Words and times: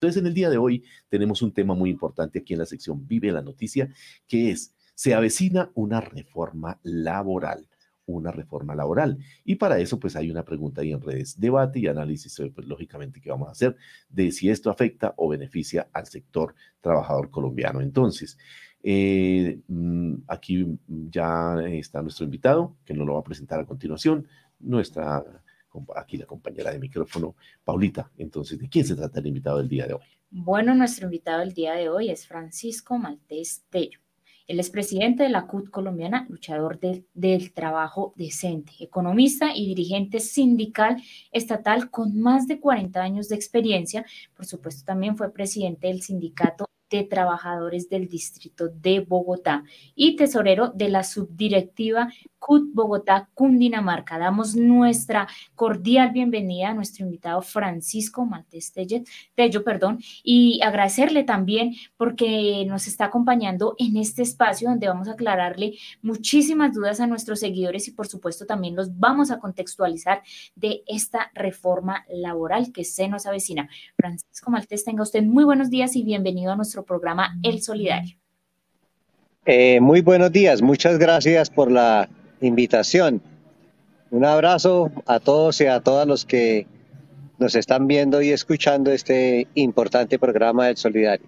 Entonces, 0.00 0.20
en 0.20 0.28
el 0.28 0.34
día 0.34 0.48
de 0.48 0.58
hoy 0.58 0.84
tenemos 1.08 1.42
un 1.42 1.52
tema 1.52 1.74
muy 1.74 1.90
importante 1.90 2.38
aquí 2.38 2.52
en 2.52 2.60
la 2.60 2.66
sección 2.66 3.06
Vive 3.06 3.32
la 3.32 3.42
Noticia, 3.42 3.92
que 4.28 4.52
es, 4.52 4.74
se 4.94 5.12
avecina 5.14 5.72
una 5.74 6.00
reforma 6.00 6.78
laboral 6.84 7.68
una 8.08 8.32
reforma 8.32 8.74
laboral. 8.74 9.18
Y 9.44 9.56
para 9.56 9.78
eso, 9.78 10.00
pues 10.00 10.16
hay 10.16 10.30
una 10.30 10.44
pregunta 10.44 10.80
ahí 10.80 10.92
en 10.92 11.00
redes, 11.00 11.38
debate 11.38 11.78
y 11.80 11.86
análisis, 11.86 12.40
pues 12.54 12.66
lógicamente, 12.66 13.20
que 13.20 13.30
vamos 13.30 13.48
a 13.48 13.52
hacer 13.52 13.76
de 14.08 14.32
si 14.32 14.48
esto 14.48 14.70
afecta 14.70 15.14
o 15.16 15.28
beneficia 15.28 15.88
al 15.92 16.06
sector 16.06 16.54
trabajador 16.80 17.30
colombiano. 17.30 17.80
Entonces, 17.80 18.38
eh, 18.82 19.60
mm, 19.68 20.14
aquí 20.26 20.78
ya 20.88 21.56
está 21.66 22.02
nuestro 22.02 22.24
invitado, 22.24 22.76
que 22.84 22.94
nos 22.94 23.06
lo 23.06 23.14
va 23.14 23.20
a 23.20 23.24
presentar 23.24 23.60
a 23.60 23.66
continuación, 23.66 24.26
nuestra 24.58 25.24
aquí 25.96 26.16
la 26.16 26.26
compañera 26.26 26.70
de 26.70 26.78
micrófono, 26.78 27.36
Paulita. 27.64 28.10
Entonces, 28.16 28.58
¿de 28.58 28.68
quién 28.68 28.84
se 28.84 28.96
trata 28.96 29.20
el 29.20 29.26
invitado 29.26 29.58
del 29.58 29.68
día 29.68 29.86
de 29.86 29.94
hoy? 29.94 30.02
Bueno, 30.30 30.74
nuestro 30.74 31.06
invitado 31.06 31.40
del 31.40 31.54
día 31.54 31.74
de 31.74 31.88
hoy 31.88 32.10
es 32.10 32.26
Francisco 32.26 32.98
Maltés 32.98 33.64
Tello. 33.70 34.00
Él 34.46 34.60
es 34.60 34.70
presidente 34.70 35.22
de 35.22 35.28
la 35.28 35.46
CUT 35.46 35.68
colombiana, 35.68 36.26
luchador 36.30 36.80
del 36.80 37.52
trabajo 37.52 38.14
decente, 38.16 38.72
economista 38.80 39.54
y 39.54 39.66
dirigente 39.66 40.20
sindical 40.20 41.02
estatal 41.32 41.90
con 41.90 42.18
más 42.18 42.46
de 42.46 42.58
40 42.58 42.98
años 42.98 43.28
de 43.28 43.36
experiencia. 43.36 44.06
Por 44.34 44.46
supuesto, 44.46 44.86
también 44.86 45.18
fue 45.18 45.32
presidente 45.32 45.88
del 45.88 46.00
sindicato 46.00 46.68
de 46.90 47.04
Trabajadores 47.04 47.88
del 47.88 48.08
Distrito 48.08 48.68
de 48.68 49.00
Bogotá 49.00 49.64
y 49.94 50.16
tesorero 50.16 50.68
de 50.68 50.88
la 50.88 51.04
subdirectiva 51.04 52.08
CUT 52.38 52.72
Bogotá, 52.72 53.28
Cundinamarca. 53.34 54.18
Damos 54.18 54.54
nuestra 54.54 55.28
cordial 55.54 56.12
bienvenida 56.12 56.70
a 56.70 56.74
nuestro 56.74 57.04
invitado 57.04 57.42
Francisco 57.42 58.24
Maltés 58.24 58.72
Tello, 58.72 59.64
perdón, 59.64 59.98
y 60.22 60.60
agradecerle 60.62 61.24
también 61.24 61.74
porque 61.96 62.64
nos 62.66 62.86
está 62.86 63.06
acompañando 63.06 63.74
en 63.78 63.96
este 63.96 64.22
espacio 64.22 64.68
donde 64.68 64.88
vamos 64.88 65.08
a 65.08 65.12
aclararle 65.12 65.74
muchísimas 66.00 66.72
dudas 66.72 67.00
a 67.00 67.06
nuestros 67.06 67.40
seguidores 67.40 67.88
y 67.88 67.92
por 67.92 68.06
supuesto 68.06 68.46
también 68.46 68.76
los 68.76 68.98
vamos 68.98 69.30
a 69.30 69.38
contextualizar 69.38 70.22
de 70.54 70.82
esta 70.86 71.30
reforma 71.34 72.04
laboral 72.08 72.72
que 72.72 72.84
se 72.84 73.08
nos 73.08 73.26
avecina. 73.26 73.68
Francisco 73.96 74.50
Maltés, 74.50 74.84
tenga 74.84 75.02
usted 75.02 75.22
muy 75.22 75.44
buenos 75.44 75.70
días 75.70 75.96
y 75.96 76.02
bienvenido 76.02 76.52
a 76.52 76.56
nuestro 76.56 76.77
programa 76.84 77.38
El 77.42 77.62
Solidario. 77.62 78.16
Eh, 79.46 79.80
muy 79.80 80.02
buenos 80.02 80.30
días, 80.30 80.60
muchas 80.60 80.98
gracias 80.98 81.48
por 81.48 81.70
la 81.70 82.08
invitación. 82.40 83.22
Un 84.10 84.24
abrazo 84.24 84.90
a 85.06 85.20
todos 85.20 85.60
y 85.60 85.66
a 85.66 85.80
todas 85.80 86.06
los 86.06 86.24
que 86.24 86.66
nos 87.38 87.54
están 87.54 87.86
viendo 87.86 88.20
y 88.20 88.30
escuchando 88.30 88.90
este 88.90 89.46
importante 89.54 90.18
programa 90.18 90.66
del 90.66 90.76
Solidario. 90.76 91.26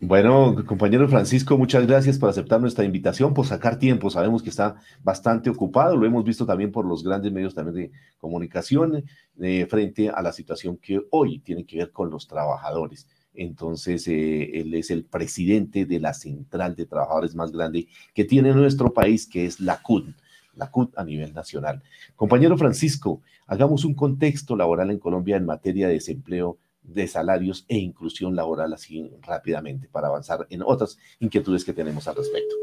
Bueno, 0.00 0.54
compañero 0.64 1.08
Francisco, 1.08 1.58
muchas 1.58 1.84
gracias 1.84 2.18
por 2.18 2.30
aceptar 2.30 2.60
nuestra 2.60 2.84
invitación, 2.84 3.34
por 3.34 3.46
sacar 3.46 3.80
tiempo. 3.80 4.10
Sabemos 4.10 4.44
que 4.44 4.50
está 4.50 4.76
bastante 5.02 5.50
ocupado, 5.50 5.96
lo 5.96 6.06
hemos 6.06 6.22
visto 6.22 6.46
también 6.46 6.70
por 6.70 6.86
los 6.86 7.02
grandes 7.02 7.32
medios 7.32 7.52
también 7.52 7.74
de 7.74 7.90
comunicación 8.16 9.02
eh, 9.40 9.66
frente 9.68 10.08
a 10.08 10.22
la 10.22 10.32
situación 10.32 10.76
que 10.76 11.00
hoy 11.10 11.40
tiene 11.40 11.66
que 11.66 11.78
ver 11.78 11.90
con 11.90 12.10
los 12.10 12.28
trabajadores. 12.28 13.08
Entonces, 13.38 14.08
eh, 14.08 14.50
él 14.60 14.74
es 14.74 14.90
el 14.90 15.04
presidente 15.04 15.86
de 15.86 16.00
la 16.00 16.12
central 16.12 16.74
de 16.74 16.86
trabajadores 16.86 17.36
más 17.36 17.52
grande 17.52 17.86
que 18.12 18.24
tiene 18.24 18.52
nuestro 18.52 18.92
país, 18.92 19.28
que 19.28 19.46
es 19.46 19.60
la 19.60 19.80
CUT, 19.80 20.08
la 20.54 20.72
CUT 20.72 20.98
a 20.98 21.04
nivel 21.04 21.32
nacional. 21.32 21.80
Compañero 22.16 22.58
Francisco, 22.58 23.22
hagamos 23.46 23.84
un 23.84 23.94
contexto 23.94 24.56
laboral 24.56 24.90
en 24.90 24.98
Colombia 24.98 25.36
en 25.36 25.46
materia 25.46 25.86
de 25.86 25.94
desempleo, 25.94 26.58
de 26.82 27.06
salarios 27.06 27.64
e 27.68 27.78
inclusión 27.78 28.34
laboral 28.34 28.72
así 28.72 29.08
rápidamente 29.22 29.88
para 29.88 30.08
avanzar 30.08 30.46
en 30.50 30.62
otras 30.62 30.98
inquietudes 31.20 31.64
que 31.64 31.72
tenemos 31.72 32.08
al 32.08 32.16
respecto. 32.16 32.56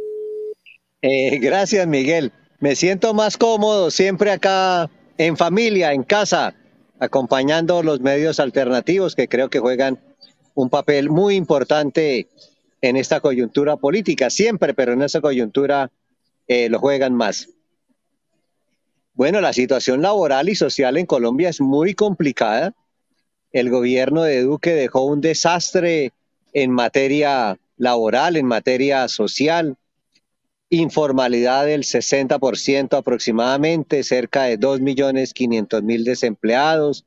Eh, 1.02 1.40
gracias, 1.40 1.88
Miguel. 1.88 2.34
Me 2.60 2.76
siento 2.76 3.14
más 3.14 3.38
cómodo 3.38 3.92
siempre 3.92 4.32
acá 4.32 4.90
en 5.18 5.38
familia, 5.38 5.94
en 5.94 6.04
casa, 6.04 6.54
acompañando 7.00 7.82
los 7.82 8.02
medios 8.02 8.42
alternativos 8.42 9.16
que 9.16 9.30
creo 9.30 9.50
que 9.50 9.60
juegan 9.60 10.00
un 10.56 10.70
papel 10.70 11.10
muy 11.10 11.36
importante 11.36 12.28
en 12.82 12.96
esta 12.96 13.20
coyuntura 13.20 13.78
política, 13.78 14.30
siempre, 14.30 14.74
pero 14.74 14.94
en 14.94 15.02
esta 15.02 15.22
coyuntura 15.22 15.92
eh, 16.48 16.70
lo 16.70 16.80
juegan 16.80 17.14
más. 17.14 17.50
Bueno, 19.14 19.40
la 19.42 19.54
situación 19.54 20.02
laboral 20.02 20.50
y 20.50 20.56
social 20.56 20.98
en 20.98 21.06
Colombia 21.06 21.50
es 21.50 21.62
muy 21.62 21.94
complicada. 21.94 22.74
El 23.52 23.70
gobierno 23.70 24.24
de 24.24 24.42
Duque 24.42 24.74
dejó 24.74 25.06
un 25.06 25.22
desastre 25.22 26.12
en 26.54 26.72
materia 26.72 27.58
laboral, 27.78 28.36
en 28.36 28.46
materia 28.46 29.08
social, 29.08 29.78
informalidad 30.70 31.66
del 31.66 31.84
60% 31.84 32.98
aproximadamente, 32.98 34.04
cerca 34.04 34.44
de 34.44 34.60
2.500.000 34.60 36.04
desempleados, 36.04 37.06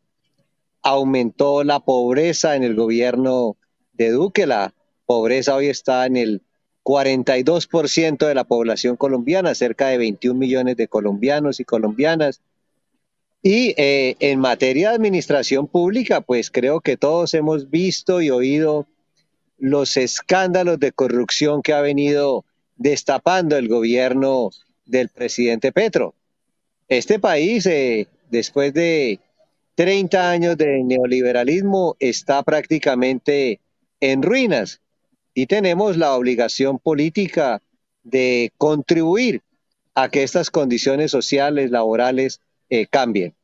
aumentó 0.89 1.65
la 1.65 1.81
pobreza 1.81 2.57
en 2.57 2.63
el 2.63 2.75
gobierno 2.75 3.57
de 3.93 4.11
Duque. 4.11 4.47
La 4.47 4.75
pobreza 5.07 5.55
hoy 5.55 5.67
está 5.67 6.07
en 6.07 6.17
el 6.17 6.43
42% 6.83 8.27
de 8.27 8.35
la 8.35 8.45
población 8.45 8.97
colombiana, 8.97 9.55
cerca 9.55 9.89
de 9.89 9.99
21 9.99 10.39
millones 10.39 10.77
de 10.77 10.89
colombianos 10.89 11.61
y 11.61 11.65
colombianas. 11.65 12.41
Y 13.43 13.75
eh, 13.77 14.17
en 14.21 14.41
materia 14.41 14.89
de 14.89 14.97
administración 14.97 15.67
pública, 15.69 16.23
pues 16.23 16.51
creo 16.51 16.81
que 16.81 16.97
todos 16.97 17.35
hemos 17.35 17.71
visto 17.71 18.23
y 18.23 18.31
oído 18.31 18.87
los 19.59 19.97
escándalos 19.97 20.81
de 20.81 20.93
corrupción 20.93 21.63
que 21.63 21.75
ha 21.75 21.81
venido 21.81 22.45
destapando 22.77 23.57
el 23.57 23.69
gobierno 23.69 24.51
del 24.87 25.09
presidente 25.11 25.71
Petro. 25.71 26.15
Este 26.89 27.19
país, 27.19 27.67
eh, 27.67 28.09
después 28.31 28.73
de 28.73 29.21
30 29.79 30.29
años 30.33 30.57
de 30.57 30.83
neoliberalismo 30.83 31.95
está 32.01 32.43
prácticamente 32.43 33.61
en 34.01 34.25
ruinas 34.25 34.81
y 35.35 35.47
tenemos 35.47 35.97
la 35.97 36.15
obligación 36.15 36.81
política 36.81 37.63
de 38.03 38.51
contribuir 38.59 39.41
a 39.95 40.09
que 40.09 40.25
estas 40.25 40.51
condiciones 40.51 41.13
sociales, 41.13 41.71
laborales, 41.71 42.41
eh, 42.69 42.89
cambien. 42.89 43.35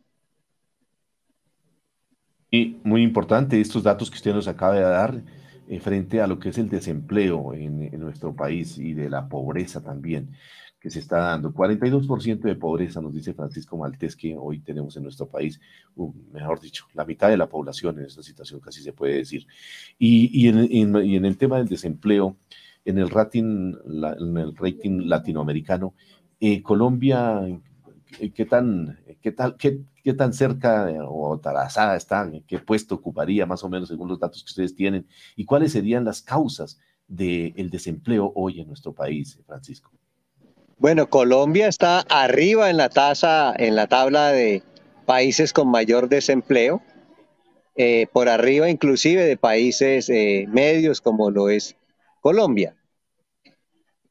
Y 2.50 2.78
muy 2.82 3.04
importante 3.04 3.60
estos 3.60 3.84
datos 3.84 4.10
que 4.10 4.16
usted 4.16 4.34
nos 4.34 4.48
acaba 4.48 4.74
de 4.74 4.80
dar 4.80 5.22
eh, 5.68 5.78
frente 5.78 6.20
a 6.20 6.26
lo 6.26 6.40
que 6.40 6.48
es 6.48 6.58
el 6.58 6.68
desempleo 6.68 7.54
en, 7.54 7.80
en, 7.80 8.00
nuestro 8.00 8.34
país 8.34 8.76
y 8.76 8.92
de 8.92 9.08
la 9.08 9.28
pobreza 9.28 9.84
también 9.84 10.30
que 10.84 10.90
se 10.90 10.98
está 10.98 11.16
dando. 11.16 11.50
42% 11.50 12.40
de 12.40 12.56
pobreza, 12.56 13.00
nos 13.00 13.14
dice 13.14 13.32
Francisco 13.32 13.78
Maltés, 13.78 14.14
que 14.14 14.36
hoy 14.36 14.60
tenemos 14.60 14.94
en 14.98 15.04
nuestro 15.04 15.26
país, 15.26 15.58
mejor 16.30 16.60
dicho, 16.60 16.84
la 16.92 17.06
mitad 17.06 17.30
de 17.30 17.38
la 17.38 17.48
población 17.48 17.98
en 17.98 18.04
esta 18.04 18.22
situación, 18.22 18.60
casi 18.60 18.82
se 18.82 18.92
puede 18.92 19.14
decir. 19.14 19.46
Y, 19.98 20.46
en, 20.46 21.24
el 21.24 21.38
tema 21.38 21.56
del 21.56 21.68
desempleo, 21.68 22.36
en 22.84 22.98
el 22.98 23.08
rating, 23.08 23.72
en 23.86 24.36
el 24.36 24.54
rating 24.54 25.06
latinoamericano, 25.06 25.94
eh, 26.38 26.60
Colombia, 26.62 27.40
¿qué 28.34 28.44
tan, 28.44 28.98
qué, 29.22 29.32
tal, 29.32 29.56
qué, 29.56 29.80
qué 30.02 30.12
tan 30.12 30.34
cerca 30.34 30.86
o 31.08 31.38
tarazada 31.38 31.96
está? 31.96 32.30
¿Qué 32.46 32.58
puesto 32.58 32.96
ocuparía 32.96 33.46
más 33.46 33.64
o 33.64 33.70
menos 33.70 33.88
según 33.88 34.08
los 34.08 34.20
datos 34.20 34.44
que 34.44 34.50
ustedes 34.50 34.74
tienen? 34.74 35.06
¿Y 35.34 35.46
cuáles 35.46 35.72
serían 35.72 36.04
las 36.04 36.20
causas 36.20 36.78
del 37.08 37.70
desempleo 37.70 38.30
hoy 38.34 38.60
en 38.60 38.68
nuestro 38.68 38.92
país, 38.92 39.40
Francisco? 39.46 39.90
Bueno, 40.78 41.08
Colombia 41.08 41.68
está 41.68 42.00
arriba 42.00 42.68
en 42.68 42.76
la 42.76 42.88
tasa, 42.88 43.54
en 43.56 43.76
la 43.76 43.86
tabla 43.86 44.32
de 44.32 44.62
países 45.06 45.52
con 45.52 45.68
mayor 45.68 46.08
desempleo, 46.08 46.82
eh, 47.76 48.06
por 48.12 48.28
arriba 48.28 48.68
inclusive 48.68 49.24
de 49.24 49.36
países 49.36 50.08
eh, 50.08 50.46
medios 50.48 51.00
como 51.00 51.30
lo 51.30 51.48
es 51.48 51.76
Colombia. 52.20 52.74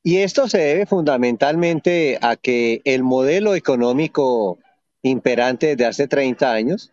Y 0.04 0.18
esto 0.18 0.48
se 0.48 0.58
debe 0.58 0.86
fundamentalmente 0.86 2.18
a 2.22 2.36
que 2.36 2.82
el 2.86 3.04
modelo 3.04 3.56
económico 3.56 4.58
imperante 5.02 5.68
desde 5.68 5.86
hace 5.86 6.08
30 6.08 6.52
años 6.52 6.92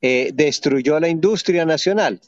eh, 0.00 0.30
destruyó 0.34 0.98
la 0.98 1.08
industria 1.08 1.64
nacional. 1.64 2.20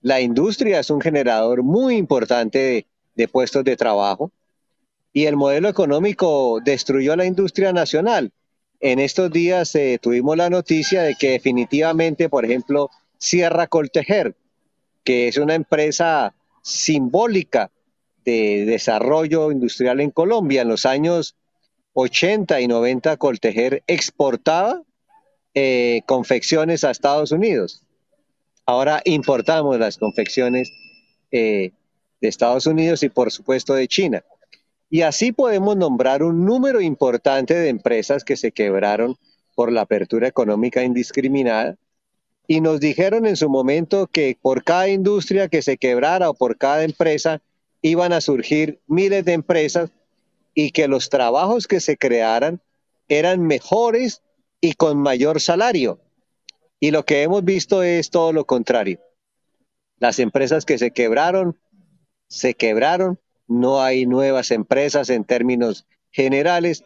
La 0.00 0.20
industria 0.20 0.80
es 0.80 0.90
un 0.90 1.00
generador 1.00 1.62
muy 1.62 1.96
importante 1.96 2.86
de 3.14 3.28
puestos 3.28 3.62
de 3.64 3.76
trabajo 3.76 4.32
y 5.12 5.26
el 5.26 5.36
modelo 5.36 5.68
económico 5.68 6.60
destruyó 6.64 7.16
la 7.16 7.26
industria 7.26 7.72
nacional. 7.72 8.32
En 8.80 8.98
estos 8.98 9.30
días 9.30 9.74
eh, 9.74 9.98
tuvimos 10.00 10.36
la 10.36 10.50
noticia 10.50 11.02
de 11.02 11.14
que 11.14 11.30
definitivamente, 11.30 12.28
por 12.28 12.44
ejemplo, 12.44 12.90
Sierra 13.18 13.66
Coltejer, 13.66 14.34
que 15.04 15.28
es 15.28 15.36
una 15.36 15.54
empresa 15.54 16.34
simbólica 16.62 17.70
de 18.24 18.64
desarrollo 18.64 19.52
industrial 19.52 20.00
en 20.00 20.10
Colombia, 20.10 20.62
en 20.62 20.68
los 20.68 20.86
años 20.86 21.36
80 21.94 22.60
y 22.60 22.68
90 22.68 23.16
Coltejer 23.18 23.82
exportaba 23.86 24.82
eh, 25.54 26.02
confecciones 26.06 26.84
a 26.84 26.90
Estados 26.90 27.32
Unidos. 27.32 27.82
Ahora 28.64 29.02
importamos 29.04 29.78
las 29.78 29.98
confecciones 29.98 30.70
eh, 31.30 31.72
de 32.20 32.28
Estados 32.28 32.66
Unidos 32.66 33.02
y 33.02 33.08
por 33.08 33.30
supuesto 33.30 33.74
de 33.74 33.88
China. 33.88 34.24
Y 34.92 35.00
así 35.00 35.32
podemos 35.32 35.74
nombrar 35.74 36.22
un 36.22 36.44
número 36.44 36.82
importante 36.82 37.54
de 37.54 37.70
empresas 37.70 38.24
que 38.24 38.36
se 38.36 38.52
quebraron 38.52 39.16
por 39.54 39.72
la 39.72 39.80
apertura 39.80 40.28
económica 40.28 40.82
indiscriminada. 40.82 41.78
Y 42.46 42.60
nos 42.60 42.78
dijeron 42.78 43.24
en 43.24 43.36
su 43.36 43.48
momento 43.48 44.06
que 44.06 44.36
por 44.38 44.64
cada 44.64 44.90
industria 44.90 45.48
que 45.48 45.62
se 45.62 45.78
quebrara 45.78 46.28
o 46.28 46.34
por 46.34 46.58
cada 46.58 46.84
empresa 46.84 47.40
iban 47.80 48.12
a 48.12 48.20
surgir 48.20 48.82
miles 48.86 49.24
de 49.24 49.32
empresas 49.32 49.88
y 50.52 50.72
que 50.72 50.88
los 50.88 51.08
trabajos 51.08 51.66
que 51.66 51.80
se 51.80 51.96
crearan 51.96 52.60
eran 53.08 53.40
mejores 53.40 54.20
y 54.60 54.74
con 54.74 54.98
mayor 54.98 55.40
salario. 55.40 56.00
Y 56.80 56.90
lo 56.90 57.06
que 57.06 57.22
hemos 57.22 57.42
visto 57.42 57.82
es 57.82 58.10
todo 58.10 58.34
lo 58.34 58.44
contrario. 58.44 59.00
Las 59.96 60.18
empresas 60.18 60.66
que 60.66 60.76
se 60.76 60.90
quebraron, 60.90 61.58
se 62.28 62.52
quebraron, 62.52 63.18
no 63.52 63.82
hay 63.82 64.06
nuevas 64.06 64.50
empresas 64.50 65.10
en 65.10 65.24
términos 65.24 65.86
generales 66.10 66.84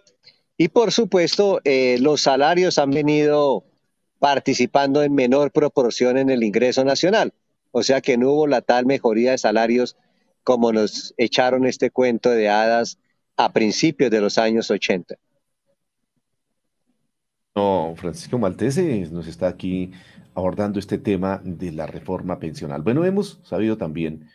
y 0.57 0.69
por 0.69 0.93
supuesto 0.93 1.61
eh, 1.65 1.99
los 2.01 2.23
salarios 2.23 2.79
han 2.79 2.91
venido 2.91 3.65
participando 4.19 5.03
en 5.03 5.15
menor 5.15 5.53
proporción 5.53 6.17
en 6.19 6.31
el 6.31 6.43
ingreso 6.43 6.85
nacional. 6.85 7.33
O 7.71 7.83
sea 7.83 8.01
que 8.01 8.17
no 8.17 8.33
hubo 8.33 8.47
la 8.47 8.63
tal 8.63 8.87
mejoría 8.87 9.33
de 9.33 9.39
salarios 9.39 9.97
como 10.43 10.73
nos 10.73 11.13
echaron 11.19 11.67
este 11.67 11.91
cuento 11.91 12.31
de 12.31 12.49
hadas 12.49 12.99
a 13.37 13.53
principios 13.53 14.11
de 14.11 14.21
los 14.21 14.39
años 14.39 14.71
80. 14.71 15.17
No, 17.55 17.95
Francisco 17.97 18.39
Maltese 18.39 19.09
nos 19.11 19.27
está 19.27 19.49
aquí 19.49 19.93
abordando 20.35 20.79
este 20.79 20.99
tema 20.99 21.41
de 21.43 21.73
la 21.73 21.87
reforma 21.87 22.39
pensional. 22.39 22.83
Bueno, 22.83 23.05
hemos 23.05 23.41
sabido 23.43 23.77
también 23.77 24.29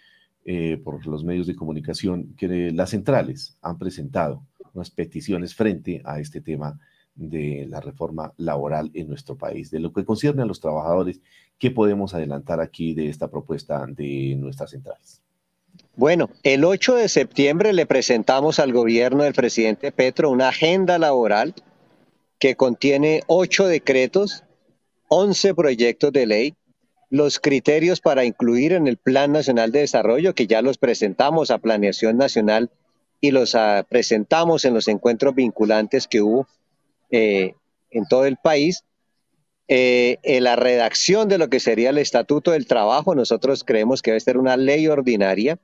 eh, 0.45 0.77
por 0.83 1.05
los 1.05 1.23
medios 1.23 1.47
de 1.47 1.55
comunicación 1.55 2.33
que 2.35 2.71
las 2.71 2.89
centrales 2.89 3.57
han 3.61 3.77
presentado 3.77 4.43
unas 4.73 4.89
peticiones 4.89 5.53
frente 5.53 6.01
a 6.05 6.19
este 6.19 6.41
tema 6.41 6.79
de 7.13 7.67
la 7.69 7.81
reforma 7.81 8.33
laboral 8.37 8.89
en 8.93 9.07
nuestro 9.07 9.37
país. 9.37 9.69
De 9.69 9.79
lo 9.79 9.91
que 9.93 10.05
concierne 10.05 10.43
a 10.43 10.45
los 10.45 10.59
trabajadores, 10.59 11.19
¿qué 11.57 11.71
podemos 11.71 12.13
adelantar 12.13 12.59
aquí 12.61 12.93
de 12.93 13.09
esta 13.09 13.29
propuesta 13.29 13.85
de 13.85 14.35
nuestras 14.37 14.71
centrales? 14.71 15.21
Bueno, 15.95 16.29
el 16.43 16.63
8 16.63 16.95
de 16.95 17.09
septiembre 17.09 17.73
le 17.73 17.85
presentamos 17.85 18.59
al 18.59 18.73
gobierno 18.73 19.23
del 19.23 19.33
presidente 19.33 19.91
Petro 19.91 20.29
una 20.29 20.49
agenda 20.49 20.97
laboral 20.97 21.53
que 22.39 22.55
contiene 22.55 23.21
ocho 23.27 23.67
decretos, 23.67 24.43
once 25.07 25.53
proyectos 25.53 26.11
de 26.11 26.25
ley, 26.25 26.55
los 27.11 27.41
criterios 27.41 27.99
para 27.99 28.23
incluir 28.23 28.71
en 28.71 28.87
el 28.87 28.95
Plan 28.95 29.33
Nacional 29.33 29.73
de 29.73 29.81
Desarrollo, 29.81 30.33
que 30.33 30.47
ya 30.47 30.61
los 30.61 30.77
presentamos 30.77 31.51
a 31.51 31.57
Planeación 31.57 32.17
Nacional 32.17 32.71
y 33.19 33.31
los 33.31 33.53
ah, 33.53 33.85
presentamos 33.87 34.63
en 34.63 34.73
los 34.73 34.87
encuentros 34.87 35.35
vinculantes 35.35 36.07
que 36.07 36.21
hubo 36.21 36.47
eh, 37.11 37.53
en 37.91 38.07
todo 38.07 38.25
el 38.25 38.37
país. 38.37 38.85
Eh, 39.67 40.19
en 40.23 40.45
la 40.45 40.55
redacción 40.55 41.27
de 41.27 41.37
lo 41.37 41.49
que 41.49 41.59
sería 41.59 41.89
el 41.89 41.97
Estatuto 41.97 42.51
del 42.51 42.65
Trabajo, 42.65 43.13
nosotros 43.13 43.65
creemos 43.65 44.01
que 44.01 44.11
debe 44.11 44.21
ser 44.21 44.37
una 44.37 44.55
ley 44.55 44.87
ordinaria, 44.87 45.59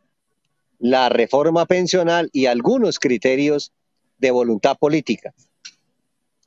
la 0.80 1.08
reforma 1.08 1.66
pensional 1.66 2.30
y 2.34 2.48
algunos 2.48 3.00
criterios 3.00 3.72
de 4.18 4.32
voluntad 4.32 4.78
política. 4.78 5.34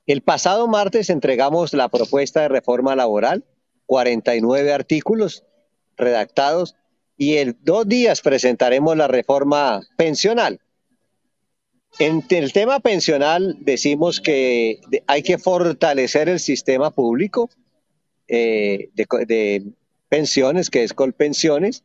El 0.06 0.20
pasado 0.20 0.68
martes 0.68 1.08
entregamos 1.08 1.72
la 1.72 1.88
propuesta 1.88 2.42
de 2.42 2.48
reforma 2.48 2.96
laboral, 2.96 3.44
49 3.90 4.72
artículos 4.72 5.42
redactados, 5.96 6.76
y 7.16 7.38
en 7.38 7.58
dos 7.62 7.88
días 7.88 8.20
presentaremos 8.20 8.96
la 8.96 9.08
reforma 9.08 9.80
pensional. 9.96 10.60
En 11.98 12.24
el 12.30 12.52
tema 12.52 12.78
pensional 12.78 13.56
decimos 13.58 14.20
que 14.20 14.78
hay 15.08 15.24
que 15.24 15.38
fortalecer 15.38 16.28
el 16.28 16.38
sistema 16.38 16.92
público 16.92 17.50
eh, 18.28 18.90
de, 18.94 19.72
pensiones, 20.08 20.70
que 20.70 20.84
es 20.84 20.94
Colpensiones. 20.94 21.82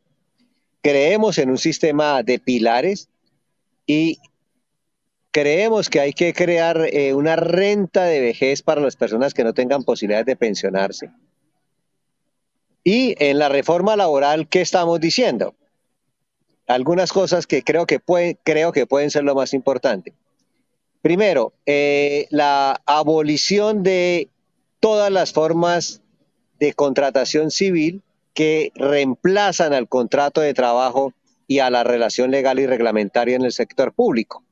Creemos 0.82 1.38
en 1.38 1.50
un 1.50 1.58
sistema 1.58 2.22
de 2.22 2.38
pilares 2.38 3.08
y 3.84 4.18
creemos 5.32 5.90
que 5.90 5.98
hay 5.98 6.12
que 6.12 6.32
crear 6.32 6.88
eh, 6.92 7.14
una 7.14 7.34
renta 7.34 8.04
de 8.04 8.20
vejez 8.20 8.62
para 8.62 8.80
las 8.80 8.94
personas 8.94 9.34
que 9.34 9.42
no 9.42 9.54
tengan 9.54 9.82
posibilidades 9.82 10.26
de 10.26 10.36
pensionarse. 10.36 11.10
Y 12.88 13.16
en 13.18 13.40
la 13.40 13.48
reforma 13.48 13.96
laboral, 13.96 14.46
¿qué 14.46 14.60
estamos 14.60 15.00
diciendo? 15.00 15.56
Algunas 16.68 17.12
cosas 17.12 17.48
que 17.48 17.64
creo 17.64 17.84
que, 17.84 18.00
creo 18.44 18.70
que 18.70 18.86
pueden 18.86 19.10
ser 19.10 19.24
lo 19.24 19.34
más 19.34 19.54
importante. 19.54 20.14
Primero, 21.02 21.52
eh, 21.66 22.28
la 22.30 22.80
abolición 22.86 23.82
de 23.82 24.28
todas 24.78 25.10
las 25.10 25.32
formas 25.32 26.00
de 26.60 26.74
contratación 26.74 27.50
civil 27.50 28.02
que 28.34 28.70
reemplazan 28.76 29.72
al 29.72 29.88
contrato 29.88 30.40
de 30.40 30.54
trabajo 30.54 31.12
y 31.48 31.58
a 31.58 31.70
la 31.70 31.82
relación 31.82 32.30
legal 32.30 32.60
y 32.60 32.68
reglamentaria 32.68 33.34
en 33.34 33.44
el 33.44 33.52
sector 33.52 33.94
público. 33.94 34.44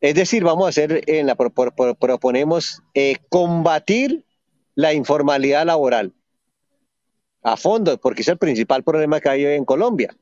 Es 0.00 0.14
decir, 0.14 0.44
vamos 0.44 0.64
a 0.64 0.68
hacer, 0.70 1.02
en 1.06 1.26
la, 1.26 1.34
proponemos 1.34 2.82
eh, 2.94 3.16
combatir 3.28 4.24
la 4.74 4.94
informalidad 4.94 5.66
laboral 5.66 6.14
a 7.52 7.56
fondo, 7.56 7.98
porque 7.98 8.22
es 8.22 8.28
el 8.28 8.38
principal 8.38 8.82
problema 8.82 9.20
que 9.20 9.28
hay 9.28 9.44
hoy 9.44 9.54
en 9.54 9.64
Colombia. 9.64 10.14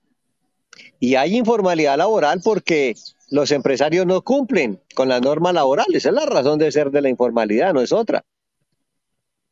Y 1.01 1.15
hay 1.15 1.37
informalidad 1.37 1.97
laboral 1.97 2.41
porque 2.43 2.95
los 3.31 3.51
empresarios 3.51 4.07
no 4.07 4.23
cumplen 4.23 4.81
con 4.95 5.09
las 5.09 5.21
normas 5.21 5.55
laborales. 5.55 5.97
Esa 5.97 6.11
es 6.11 6.15
la 6.15 6.27
razón 6.27 6.59
de 6.59 6.71
ser 6.73 6.91
de 6.91 7.03
la 7.03 7.09
informalidad, 7.09 7.73
no 7.73 7.81
es 7.81 7.93
otra. 7.93 8.25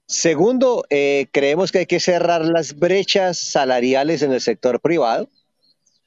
Segundo, 0.07 0.85
eh, 0.91 1.27
creemos 1.33 1.73
que 1.73 1.79
hay 1.79 1.87
que 1.87 2.01
cerrar 2.01 2.45
las 2.45 2.79
brechas 2.79 3.39
salariales 3.39 4.23
en 4.23 4.33
el 4.33 4.41
sector 4.41 4.81
privado. 4.81 5.29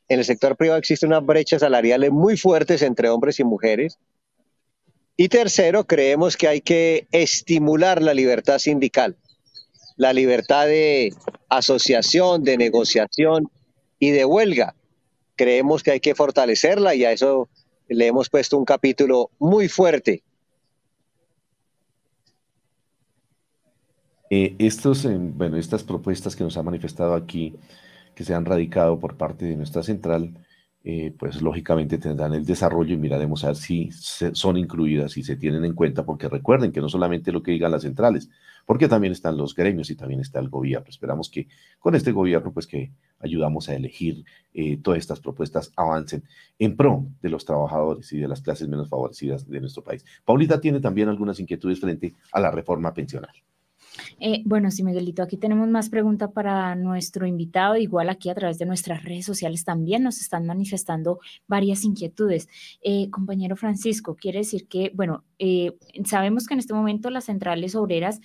En 0.08 0.20
el 0.20 0.26
sector 0.26 0.56
privado 0.56 0.80
existen 0.80 1.10
unas 1.10 1.26
brechas 1.26 1.62
salariales 1.62 2.12
muy 2.12 2.38
fuertes 2.38 2.82
entre 2.84 3.10
hombres 3.10 3.40
y 3.40 3.44
mujeres. 3.44 3.98
Y 5.18 5.30
tercero, 5.30 5.86
creemos 5.86 6.38
que 6.38 6.48
hay 6.48 6.62
que 6.62 7.08
estimular 7.12 8.04
la 8.04 8.14
libertad 8.14 8.60
sindical, 8.60 9.18
la 9.98 10.14
libertad 10.14 10.68
de 10.68 11.14
asociación, 11.50 12.44
de 12.44 12.58
negociación 12.58 13.50
y 14.00 14.12
de 14.12 14.26
huelga. 14.26 14.76
Creemos 15.36 15.84
que 15.84 15.92
hay 15.92 16.00
que 16.00 16.16
fortalecerla 16.16 16.96
y 16.96 17.04
a 17.04 17.12
eso 17.12 17.50
le 17.90 18.08
hemos 18.08 18.30
puesto 18.30 18.58
un 18.58 18.66
capítulo 18.66 19.32
muy 19.40 19.68
fuerte. 19.68 20.24
Eh, 24.30 24.56
estos, 24.60 25.06
eh, 25.06 25.18
bueno, 25.18 25.58
estas 25.58 25.84
propuestas 25.84 26.36
que 26.36 26.44
nos 26.44 26.58
ha 26.58 26.64
manifestado 26.64 27.14
aquí, 27.14 27.56
que 28.14 28.24
se 28.24 28.34
han 28.34 28.46
radicado 28.46 29.00
por 29.00 29.16
parte 29.16 29.46
de 29.46 29.56
nuestra 29.56 29.84
central, 29.84 30.34
eh, 30.84 31.14
pues 31.18 31.42
lógicamente 31.42 31.98
tendrán 31.98 32.34
el 32.34 32.46
desarrollo 32.46 32.94
y 32.94 32.98
miraremos 32.98 33.44
a 33.44 33.48
ver 33.48 33.56
si 33.56 33.90
son 33.92 34.58
incluidas 34.58 35.18
y 35.18 35.24
se 35.24 35.38
tienen 35.38 35.66
en 35.66 35.74
cuenta, 35.74 36.06
porque 36.06 36.30
recuerden 36.30 36.72
que 36.72 36.82
no 36.82 36.90
solamente 36.90 37.32
lo 37.32 37.42
que 37.42 37.52
digan 37.52 37.72
las 37.72 37.84
centrales, 37.84 38.30
porque 38.68 38.90
también 38.90 39.14
están 39.14 39.38
los 39.38 39.56
gremios 39.56 39.90
y 39.90 39.96
también 39.96 40.20
está 40.20 40.40
el 40.42 40.50
gobierno. 40.50 40.88
Esperamos 40.90 41.30
que 41.30 41.48
con 41.80 41.96
este 41.96 42.12
gobierno, 42.12 42.52
pues 42.52 42.68
que 42.68 42.92
ayudamos 43.18 43.70
a 43.70 43.76
elegir 43.76 44.26
eh, 44.54 44.78
todas 44.84 45.00
estas 45.00 45.22
propuestas 45.22 45.72
avancen 45.78 46.26
en 46.60 46.76
pro 46.76 47.08
de 47.22 47.30
los 47.30 47.46
trabajadores 47.46 48.12
y 48.12 48.20
de 48.20 48.28
las 48.28 48.42
clases 48.42 48.68
menos 48.68 48.90
favorecidas 48.90 49.48
de 49.48 49.62
nuestro 49.62 49.86
país. 49.86 50.04
Paulita 50.26 50.60
tiene 50.60 50.82
también 50.82 51.08
algunas 51.08 51.40
inquietudes 51.40 51.80
frente 51.80 52.16
a 52.34 52.42
la 52.42 52.52
reforma 52.52 52.94
pensional. 52.94 53.32
Eh, 54.20 54.42
bueno, 54.46 54.72
sí, 54.72 54.84
Miguelito, 54.84 55.24
aquí 55.24 55.38
tenemos 55.38 55.68
más 55.70 55.90
preguntas 55.90 56.32
para 56.32 56.76
nuestro 56.76 57.26
invitado. 57.26 57.76
Igual 57.78 58.10
aquí 58.10 58.30
a 58.30 58.36
través 58.36 58.58
de 58.58 58.66
nuestras 58.66 59.04
redes 59.04 59.26
sociales 59.26 59.64
también 59.64 60.04
nos 60.04 60.22
están 60.22 60.46
manifestando 60.46 61.20
varias 61.48 61.84
inquietudes. 61.84 62.48
Eh, 62.82 63.10
compañero 63.10 63.56
Francisco, 63.56 64.16
quiere 64.16 64.40
decir 64.40 64.68
que, 64.68 64.92
bueno, 64.96 65.24
eh, 65.40 65.78
sabemos 66.06 66.48
que 66.48 66.54
en 66.54 66.60
este 66.60 66.74
momento 66.74 67.10
las 67.10 67.26
centrales 67.26 67.76
obreras 67.76 68.20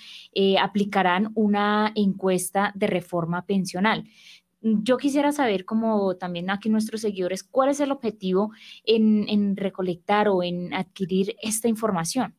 aplicarán 0.60 1.30
una 1.34 1.92
encuesta 1.94 2.72
de 2.74 2.86
reforma 2.86 3.44
pensional. 3.44 4.04
Yo 4.60 4.96
quisiera 4.96 5.32
saber, 5.32 5.64
como 5.64 6.16
también 6.16 6.48
aquí 6.48 6.68
nuestros 6.68 7.00
seguidores, 7.00 7.42
cuál 7.42 7.70
es 7.70 7.80
el 7.80 7.90
objetivo 7.90 8.52
en 8.84 9.56
recolectar 9.56 10.28
o 10.28 10.42
en 10.42 10.72
adquirir 10.72 11.34
esta 11.42 11.68
información. 11.68 12.34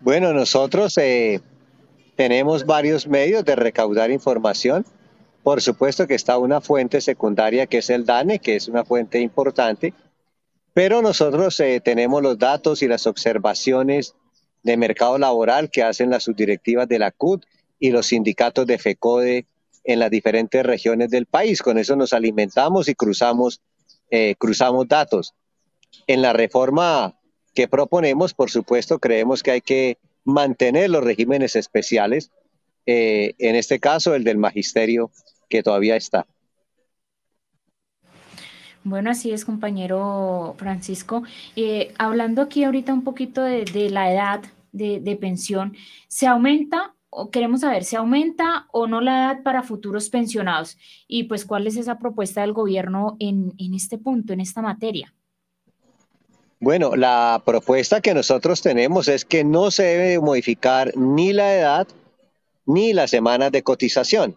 Bueno, 0.00 0.32
nosotros 0.32 0.98
eh, 0.98 1.40
tenemos 2.16 2.66
varios 2.66 3.06
medios 3.06 3.44
de 3.44 3.56
recaudar 3.56 4.10
información. 4.10 4.84
Por 5.42 5.60
supuesto 5.60 6.06
que 6.06 6.14
está 6.14 6.38
una 6.38 6.60
fuente 6.60 7.00
secundaria 7.00 7.66
que 7.66 7.78
es 7.78 7.90
el 7.90 8.04
DANE, 8.04 8.38
que 8.38 8.56
es 8.56 8.68
una 8.68 8.84
fuente 8.84 9.20
importante, 9.20 9.92
pero 10.72 11.02
nosotros 11.02 11.58
eh, 11.60 11.80
tenemos 11.82 12.22
los 12.22 12.38
datos 12.38 12.82
y 12.82 12.88
las 12.88 13.06
observaciones 13.06 14.14
de 14.62 14.76
mercado 14.76 15.18
laboral 15.18 15.70
que 15.70 15.82
hacen 15.82 16.10
las 16.10 16.24
subdirectivas 16.24 16.88
de 16.88 16.98
la 16.98 17.10
CUT 17.10 17.44
y 17.78 17.90
los 17.90 18.06
sindicatos 18.06 18.66
de 18.66 18.78
FECODE 18.78 19.46
en 19.84 19.98
las 19.98 20.10
diferentes 20.10 20.64
regiones 20.64 21.10
del 21.10 21.26
país. 21.26 21.62
Con 21.62 21.78
eso 21.78 21.94
nos 21.94 22.12
alimentamos 22.12 22.88
y 22.88 22.94
cruzamos, 22.94 23.60
eh, 24.10 24.34
cruzamos 24.38 24.88
datos. 24.88 25.34
En 26.06 26.22
la 26.22 26.32
reforma 26.32 27.14
que 27.54 27.68
proponemos, 27.68 28.34
por 28.34 28.50
supuesto, 28.50 28.98
creemos 28.98 29.42
que 29.42 29.52
hay 29.52 29.60
que 29.60 29.98
mantener 30.24 30.90
los 30.90 31.04
regímenes 31.04 31.56
especiales, 31.56 32.32
eh, 32.86 33.34
en 33.38 33.54
este 33.54 33.78
caso 33.78 34.14
el 34.14 34.24
del 34.24 34.38
magisterio, 34.38 35.10
que 35.48 35.62
todavía 35.62 35.96
está. 35.96 36.26
Bueno, 38.82 39.10
así 39.10 39.30
es, 39.30 39.44
compañero 39.44 40.54
Francisco. 40.58 41.22
Eh, 41.56 41.94
hablando 41.98 42.42
aquí 42.42 42.64
ahorita 42.64 42.92
un 42.92 43.02
poquito 43.02 43.42
de, 43.42 43.88
la 43.88 44.12
edad 44.12 44.42
de, 44.72 45.18
pensión, 45.18 45.74
¿se 46.08 46.26
aumenta 46.26 46.94
o 47.08 47.30
queremos 47.30 47.60
saber, 47.60 47.84
¿se 47.84 47.96
aumenta 47.96 48.66
o 48.72 48.86
no 48.88 49.00
la 49.00 49.16
edad 49.16 49.42
para 49.42 49.62
futuros 49.62 50.10
pensionados? 50.10 50.76
Y 51.06 51.24
pues, 51.24 51.44
¿cuál 51.46 51.66
es 51.66 51.76
esa 51.76 51.98
propuesta 51.98 52.40
del 52.40 52.52
gobierno 52.52 53.16
en, 53.20 53.54
en 53.56 53.74
este 53.74 53.96
punto, 53.96 54.32
en 54.32 54.40
esta 54.40 54.60
materia? 54.60 55.14
Bueno, 56.64 56.96
la 56.96 57.42
propuesta 57.44 58.00
que 58.00 58.14
nosotros 58.14 58.62
tenemos 58.62 59.08
es 59.08 59.26
que 59.26 59.44
no 59.44 59.70
se 59.70 59.82
debe 59.82 60.18
modificar 60.18 60.96
ni 60.96 61.34
la 61.34 61.54
edad 61.54 61.86
ni 62.64 62.94
las 62.94 63.10
semanas 63.10 63.52
de 63.52 63.62
cotización. 63.62 64.34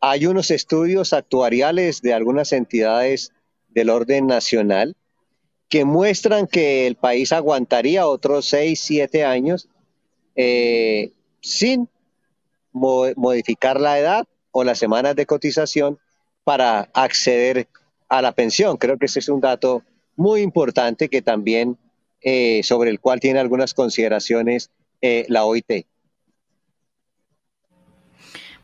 Hay 0.00 0.26
unos 0.26 0.52
estudios 0.52 1.12
actuariales 1.12 2.00
de 2.00 2.14
algunas 2.14 2.52
entidades 2.52 3.32
del 3.70 3.90
orden 3.90 4.28
nacional 4.28 4.94
que 5.68 5.84
muestran 5.84 6.46
que 6.46 6.86
el 6.86 6.94
país 6.94 7.32
aguantaría 7.32 8.06
otros 8.06 8.46
6, 8.46 8.80
7 8.80 9.24
años 9.24 9.68
eh, 10.36 11.10
sin 11.40 11.88
modificar 12.70 13.80
la 13.80 13.98
edad 13.98 14.28
o 14.52 14.62
las 14.62 14.78
semanas 14.78 15.16
de 15.16 15.26
cotización 15.26 15.98
para 16.44 16.88
acceder 16.94 17.66
a 18.08 18.22
la 18.22 18.30
pensión. 18.30 18.76
Creo 18.76 18.96
que 18.96 19.06
ese 19.06 19.18
es 19.18 19.28
un 19.28 19.40
dato 19.40 19.82
muy 20.16 20.40
importante 20.40 21.08
que 21.08 21.22
también 21.22 21.76
eh, 22.20 22.62
sobre 22.62 22.90
el 22.90 23.00
cual 23.00 23.20
tiene 23.20 23.40
algunas 23.40 23.74
consideraciones 23.74 24.70
eh, 25.00 25.26
la 25.28 25.44
OIT. 25.44 25.86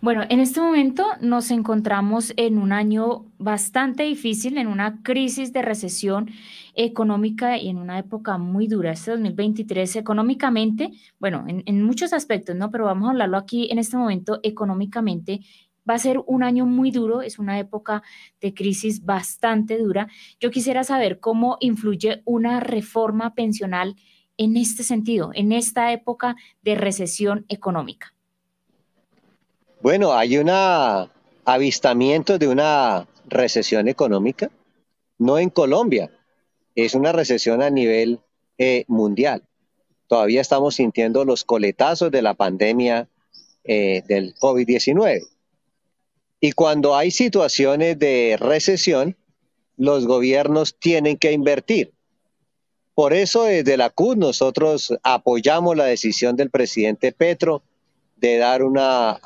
Bueno, 0.01 0.23
en 0.29 0.39
este 0.39 0.61
momento 0.61 1.05
nos 1.21 1.51
encontramos 1.51 2.33
en 2.37 2.59
un 2.59 2.71
año 2.71 3.27
bastante 3.37 4.05
difícil, 4.05 4.57
en 4.57 4.69
una 4.69 5.03
crisis 5.03 5.53
de 5.53 5.61
recesión 5.63 6.31
económica 6.77 7.59
y 7.59 7.69
en 7.69 7.79
una 7.79 7.99
época 7.99 8.39
muy 8.39 8.69
dura. 8.69 8.93
Este 8.93 9.11
2023 9.11 9.97
económicamente, 9.97 10.93
bueno, 11.19 11.45
en, 11.49 11.65
en, 11.67 11.83
muchos 11.83 12.13
aspectos, 12.13 12.55
¿no? 12.55 12.71
Pero 12.71 12.85
vamos 12.85 13.09
a 13.09 13.11
hablarlo 13.11 13.37
aquí 13.37 13.67
en 13.73 13.81
este 13.81 13.97
momento 13.97 14.39
económicamente. 14.45 15.41
Va 15.89 15.95
a 15.95 15.99
ser 15.99 16.21
un 16.27 16.43
año 16.43 16.67
muy 16.67 16.91
duro, 16.91 17.23
es 17.23 17.39
una 17.39 17.59
época 17.59 18.03
de 18.41 18.53
crisis 18.53 19.05
bastante 19.05 19.79
dura. 19.79 20.09
Yo 20.41 20.51
quisiera 20.51 20.85
saber 20.85 21.21
cómo 21.21 21.57
influye 21.61 22.23
una 22.25 22.61
reforma 22.61 23.35
pensional 23.35 23.97
en 24.37 24.57
este 24.57 24.83
sentido, 24.83 25.31
en 25.35 25.53
esta 25.53 25.93
época 25.93 26.37
de 26.63 26.75
recesión 26.75 27.45
económica. 27.49 28.15
Bueno, 29.81 30.13
hay 30.13 30.39
un 30.39 30.51
avistamiento 31.45 32.39
de 32.39 32.49
una 32.49 33.07
recesión 33.27 33.89
económica, 33.89 34.51
no 35.19 35.39
en 35.39 35.51
Colombia, 35.51 36.11
es 36.75 36.95
una 36.95 37.13
recesión 37.13 37.63
a 37.63 37.71
nivel 37.71 38.21
eh, 38.57 38.85
mundial. 38.89 39.43
Todavía 40.07 40.41
estamos 40.41 40.77
sintiendo 40.77 41.25
los 41.25 41.45
coletazos 41.45 42.11
de 42.11 42.23
la 42.23 42.35
pandemia 42.35 43.09
eh, 43.65 44.03
del 44.07 44.35
COVID-19. 44.37 45.27
Y 46.41 46.53
cuando 46.53 46.97
hay 46.97 47.11
situaciones 47.11 47.99
de 47.99 48.37
recesión, 48.39 49.17
los 49.77 50.07
gobiernos 50.07 50.77
tienen 50.79 51.17
que 51.17 51.33
invertir. 51.33 51.93
Por 52.95 53.13
eso 53.13 53.45
desde 53.45 53.77
la 53.77 53.91
CUD 53.91 54.17
nosotros 54.17 54.93
apoyamos 55.03 55.77
la 55.77 55.85
decisión 55.85 56.37
del 56.37 56.51
presidente 56.51 57.13
Petro 57.13 57.63
de 58.17 58.39
dar 58.39 58.65
una, 58.65 59.21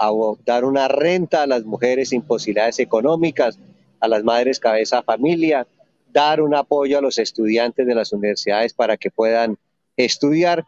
dar 0.45 0.64
una 0.64 0.88
renta 0.88 1.42
a 1.42 1.47
las 1.47 1.64
mujeres 1.64 2.11
sin 2.11 2.21
posibilidades 2.23 2.78
económicas, 2.78 3.59
a 4.00 4.09
las 4.09 4.23
madres 4.25 4.61
cabeza 4.61 5.02
familia, 5.02 5.66
dar 6.12 6.42
un 6.42 6.54
apoyo 6.54 6.99
a 6.99 7.00
los 7.00 7.19
estudiantes 7.19 7.87
de 7.87 7.95
las 7.95 8.12
universidades 8.12 8.75
para 8.75 8.99
que 8.99 9.11
puedan 9.11 9.57
estudiar. 9.97 10.66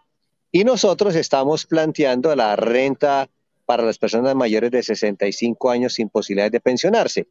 Y 0.51 0.65
nosotros 0.65 1.15
estamos 1.15 1.67
planteando 1.67 2.35
la 2.35 2.57
renta 2.57 3.29
para 3.65 3.85
las 3.85 3.99
personas 3.99 4.35
mayores 4.35 4.71
de 4.71 4.83
65 4.83 5.71
años 5.71 5.95
sin 5.95 6.09
posibilidades 6.09 6.53
de 6.53 6.61
pensionarse. 6.61 7.27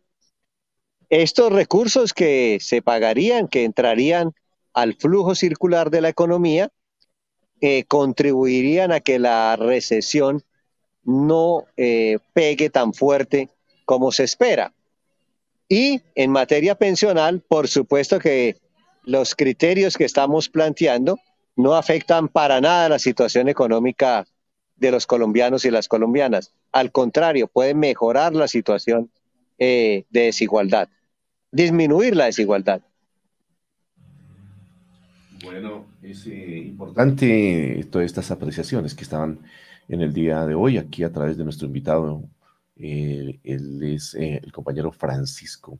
Estos 1.10 1.52
recursos 1.52 2.13
que 2.13 2.58
se 2.62 2.82
pagarían, 2.82 3.48
que 3.48 3.63
entrarían 3.66 4.34
al 4.74 4.96
flujo 4.96 5.36
circular 5.36 5.92
de 5.92 6.02
la 6.02 6.10
economía, 6.10 6.72
eh, 7.62 7.86
contribuirían 7.86 8.92
a 8.92 9.00
que 9.00 9.20
la 9.20 9.56
recesión 9.56 10.44
no 11.04 11.66
eh, 11.78 12.18
pegue 12.34 12.70
tan 12.70 12.94
fuerte 12.94 13.50
como 13.86 14.12
se 14.12 14.24
espera. 14.24 14.74
Y 15.70 16.02
en 16.16 16.32
materia 16.32 16.75
pensional, 16.75 17.42
por 17.42 17.68
supuesto 17.68 18.20
que 18.20 18.58
los 19.04 19.36
criterios 19.36 19.98
que 19.98 20.06
estamos 20.06 20.50
planteando 20.50 21.20
no 21.56 21.75
afectan 21.75 22.28
para 22.28 22.60
nada 22.62 22.90
la 22.90 23.00
situación 23.00 23.48
económica 23.50 24.25
de 24.84 24.92
los 24.92 25.08
colombianos 25.08 25.63
y 25.66 25.72
las 25.72 25.88
colombianas. 25.88 26.54
Al 26.72 26.92
contrario, 26.92 27.48
pueden 27.48 27.80
mejorar 27.80 28.34
la 28.36 28.48
situación 28.48 29.10
eh, 29.58 30.06
de 30.10 30.22
desigualdad, 30.22 30.90
disminuir 31.52 32.16
la 32.16 32.25
desigualdad. 32.25 32.82
Bueno, 35.44 35.86
es 36.02 36.28
eh, 36.28 36.58
importante 36.58 37.86
todas 37.90 38.06
estas 38.06 38.30
apreciaciones 38.32 38.94
que 38.94 39.04
estaban 39.04 39.40
en 39.88 40.02
el 40.02 40.13
día 40.13 40.46
de 40.46 40.56
hoy, 40.56 40.78
aquí 40.78 41.04
a 41.04 41.12
través 41.12 41.38
de 41.38 41.44
nuestro 41.46 41.68
invitado. 41.68 42.24
Eh, 42.75 43.40
él 43.44 43.84
es 43.84 44.16
el 44.16 44.52
compañero 44.52 44.92
Francisco 44.92 45.80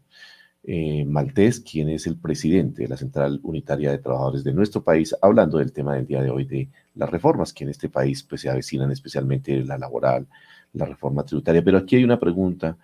eh, 0.66 1.04
Maltés, 1.06 1.60
quien 1.60 1.90
es 1.90 2.08
el 2.08 2.16
presidente 2.16 2.84
de 2.84 2.88
la 2.88 2.96
Central 2.98 3.40
Unitaria 3.44 3.92
de 3.92 3.98
Trabajadores 3.98 4.44
de 4.44 4.54
nuestro 4.54 4.84
país, 4.84 5.16
hablando 5.22 5.58
del 5.58 5.74
tema 5.74 5.96
del 5.96 6.08
día 6.08 6.22
de 6.22 6.30
hoy 6.30 6.46
de 6.46 6.70
las 6.96 7.10
reformas 7.10 7.52
que 7.52 7.66
en 7.66 7.70
este 7.70 7.90
país 7.90 8.24
pues, 8.24 8.42
se 8.42 8.50
avecinan, 8.50 8.92
especialmente 8.92 9.64
la 9.66 9.78
laboral, 9.78 10.26
la 10.74 10.86
reforma 10.86 11.26
tributaria. 11.26 11.64
Pero 11.64 11.78
aquí 11.78 11.98
hay 11.98 12.04
una 12.04 12.20
pregunta 12.20 12.78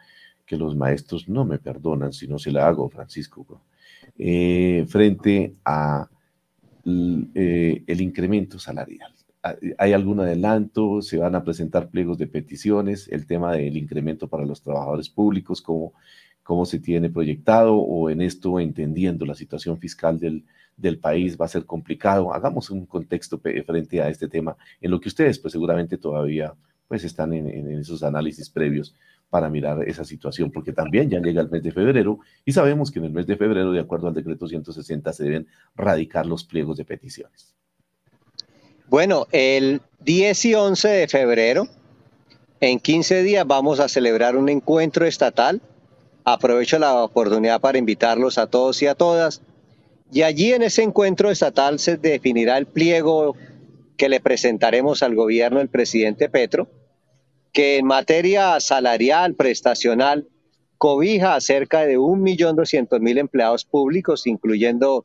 que 0.46 0.58
los 0.58 0.76
maestros 0.76 1.30
no 1.30 1.46
me 1.46 1.60
perdonan 1.60 2.12
si 2.12 2.28
no 2.28 2.38
se 2.38 2.52
la 2.52 2.68
hago, 2.68 2.90
Francisco, 2.90 3.46
frente 4.18 5.54
a 5.64 6.10
el 6.84 8.02
incremento 8.02 8.60
salarial. 8.60 9.14
¿Hay 9.78 9.94
algún 9.94 10.20
adelanto? 10.20 11.02
¿Se 11.02 11.18
van 11.18 11.36
a 11.36 11.44
presentar 11.44 11.90
pliegos 11.90 12.18
de 12.18 12.28
peticiones? 12.28 13.08
¿El 13.08 13.26
tema 13.26 13.54
del 13.54 13.78
incremento 13.78 14.28
para 14.28 14.46
los 14.46 14.62
trabajadores 14.62 15.08
públicos? 15.08 15.62
¿Cómo, 15.62 15.94
cómo 16.50 16.66
se 16.66 16.80
tiene 16.80 17.12
proyectado? 17.12 17.76
¿O 17.76 18.10
en 18.10 18.22
esto, 18.22 18.60
entendiendo 18.60 19.24
la 19.24 19.36
situación 19.36 19.78
fiscal 19.78 20.18
del, 20.20 21.00
país, 21.00 21.38
va 21.40 21.46
a 21.46 21.48
ser 21.48 21.64
complicado? 21.64 22.34
Hagamos 22.34 22.72
un 22.72 22.88
contexto 22.88 23.40
frente 23.40 24.02
a 24.02 24.10
este 24.10 24.28
tema, 24.28 24.58
en 24.82 24.90
lo 24.90 25.00
que 25.00 25.10
ustedes 25.10 25.38
pues 25.38 25.52
seguramente 25.52 26.00
todavía 26.00 26.56
pues 26.88 27.04
están 27.04 27.34
en, 27.34 27.48
en 27.48 27.78
esos 27.78 28.02
análisis 28.02 28.50
previos 28.50 28.96
para 29.30 29.48
mirar 29.48 29.88
esa 29.88 30.04
situación, 30.04 30.50
porque 30.50 30.74
también 30.74 31.08
ya 31.08 31.20
llega 31.20 31.40
el 31.40 31.52
mes 31.52 31.62
de 31.62 31.72
febrero 31.72 32.18
y 32.44 32.52
sabemos 32.52 32.90
que 32.90 32.98
en 32.98 33.06
el 33.06 33.12
mes 33.12 33.28
de 33.28 33.38
febrero, 33.38 33.72
de 33.72 33.82
acuerdo 33.82 34.08
al 34.08 34.16
decreto 34.16 34.48
160, 34.48 35.14
se 35.14 35.24
deben 35.24 35.48
radicar 35.76 36.26
los 36.26 36.44
pliegos 36.44 36.78
de 36.78 36.86
peticiones. 36.86 37.54
Bueno, 38.88 39.28
el 39.32 39.82
10 40.00 40.46
y 40.46 40.56
11 40.56 40.88
de 40.88 41.08
febrero, 41.08 41.68
en 42.60 42.80
15 42.80 43.22
días, 43.22 43.46
vamos 43.46 43.80
a 43.80 43.88
celebrar 43.88 44.36
un 44.36 44.50
encuentro 44.50 45.06
estatal. 45.06 45.62
Aprovecho 46.24 46.80
la 46.80 47.04
oportunidad 47.04 47.62
para 47.62 47.78
invitarlos 47.78 48.38
a 48.38 48.48
todos 48.48 48.82
y 48.82 48.88
a 48.88 48.96
todas. 48.96 49.42
Y 50.12 50.24
allí 50.24 50.54
en 50.54 50.64
ese 50.64 50.84
encuentro 50.84 51.30
estatal 51.30 51.80
se 51.80 51.98
definirá 51.98 52.58
el 52.58 52.66
pliego 52.66 53.36
que 53.98 54.10
le 54.10 54.20
presentaremos 54.20 55.04
al 55.04 55.16
gobierno 55.16 55.60
del 55.60 55.70
presidente 55.70 56.30
Petro, 56.30 56.68
que 57.52 57.78
en 57.78 57.86
materia 57.86 58.60
salarial, 58.60 59.36
prestacional, 59.36 60.28
cobija 60.78 61.36
a 61.36 61.42
cerca 61.42 61.86
de 61.86 61.98
1.200.000 61.98 63.20
empleados 63.20 63.66
públicos, 63.66 64.26
incluyendo 64.26 65.04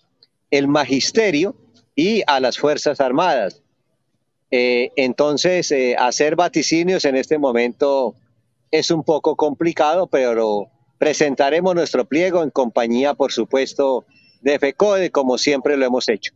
el 0.50 0.68
magisterio 0.68 1.56
y 1.96 2.22
a 2.26 2.38
las 2.40 2.58
Fuerzas 2.58 3.00
Armadas. 3.00 3.62
Eh, 4.50 4.92
entonces, 4.94 5.72
eh, 5.72 5.96
hacer 5.98 6.36
vaticinios 6.36 7.04
en 7.04 7.16
este 7.16 7.38
momento 7.38 8.14
es 8.70 8.92
un 8.92 9.02
poco 9.02 9.34
complicado, 9.34 10.06
pero 10.06 10.68
presentaremos 10.98 11.74
nuestro 11.74 12.04
pliego 12.04 12.42
en 12.42 12.50
compañía, 12.50 13.14
por 13.14 13.32
supuesto, 13.32 14.04
de 14.40 14.58
FECODE, 14.58 15.10
como 15.10 15.38
siempre 15.38 15.76
lo 15.76 15.86
hemos 15.86 16.08
hecho. 16.08 16.32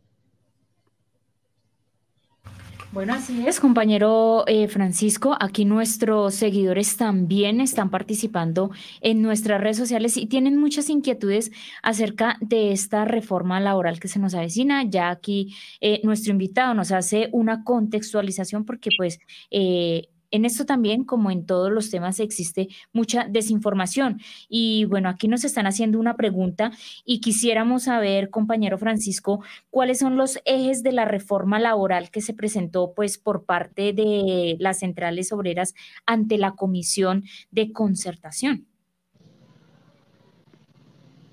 Bueno, 2.91 3.13
así 3.13 3.47
es, 3.47 3.59
compañero 3.59 4.45
eh, 4.47 4.67
Francisco. 4.67 5.37
Aquí 5.39 5.63
nuestros 5.63 6.33
seguidores 6.33 6.97
también 6.97 7.61
están 7.61 7.91
participando 7.91 8.71
en 9.01 9.21
nuestras 9.21 9.61
redes 9.61 9.77
sociales 9.77 10.17
y 10.17 10.25
tienen 10.25 10.57
muchas 10.57 10.89
inquietudes 10.89 11.51
acerca 11.83 12.37
de 12.41 12.71
esta 12.71 13.05
reforma 13.05 13.59
laboral 13.59 13.99
que 13.99 14.07
se 14.07 14.17
nos 14.17 14.33
avecina. 14.33 14.85
Ya 14.89 15.11
aquí 15.11 15.55
eh, 15.81 16.01
nuestro 16.03 16.31
invitado 16.31 16.73
nos 16.73 16.91
hace 16.91 17.29
una 17.31 17.63
contextualización 17.63 18.65
porque 18.65 18.89
pues... 18.97 19.19
Eh, 19.51 20.09
en 20.31 20.45
esto 20.45 20.65
también, 20.65 21.03
como 21.03 21.31
en 21.31 21.45
todos 21.45 21.71
los 21.71 21.89
temas, 21.89 22.19
existe 22.19 22.69
mucha 22.93 23.25
desinformación. 23.29 24.21
Y 24.47 24.85
bueno, 24.85 25.09
aquí 25.09 25.27
nos 25.27 25.43
están 25.43 25.67
haciendo 25.67 25.99
una 25.99 26.15
pregunta 26.15 26.71
y 27.05 27.21
quisiéramos 27.21 27.83
saber, 27.83 28.29
compañero 28.29 28.77
Francisco, 28.77 29.43
cuáles 29.69 29.99
son 29.99 30.17
los 30.17 30.39
ejes 30.45 30.83
de 30.83 30.91
la 30.91 31.05
reforma 31.05 31.59
laboral 31.59 32.11
que 32.11 32.21
se 32.21 32.33
presentó 32.33 32.93
pues 32.95 33.17
por 33.17 33.45
parte 33.45 33.93
de 33.93 34.55
las 34.59 34.79
centrales 34.79 35.31
obreras 35.31 35.73
ante 36.05 36.37
la 36.37 36.51
Comisión 36.51 37.23
de 37.51 37.71
Concertación. 37.71 38.67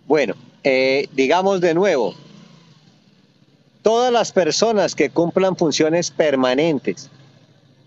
Bueno, 0.07 0.35
eh, 0.62 1.09
digamos 1.15 1.61
de 1.61 1.75
nuevo, 1.75 2.15
todas 3.83 4.12
las 4.12 4.33
personas 4.33 4.95
que 4.95 5.11
cumplan 5.11 5.57
funciones 5.57 6.11
permanentes 6.11 7.11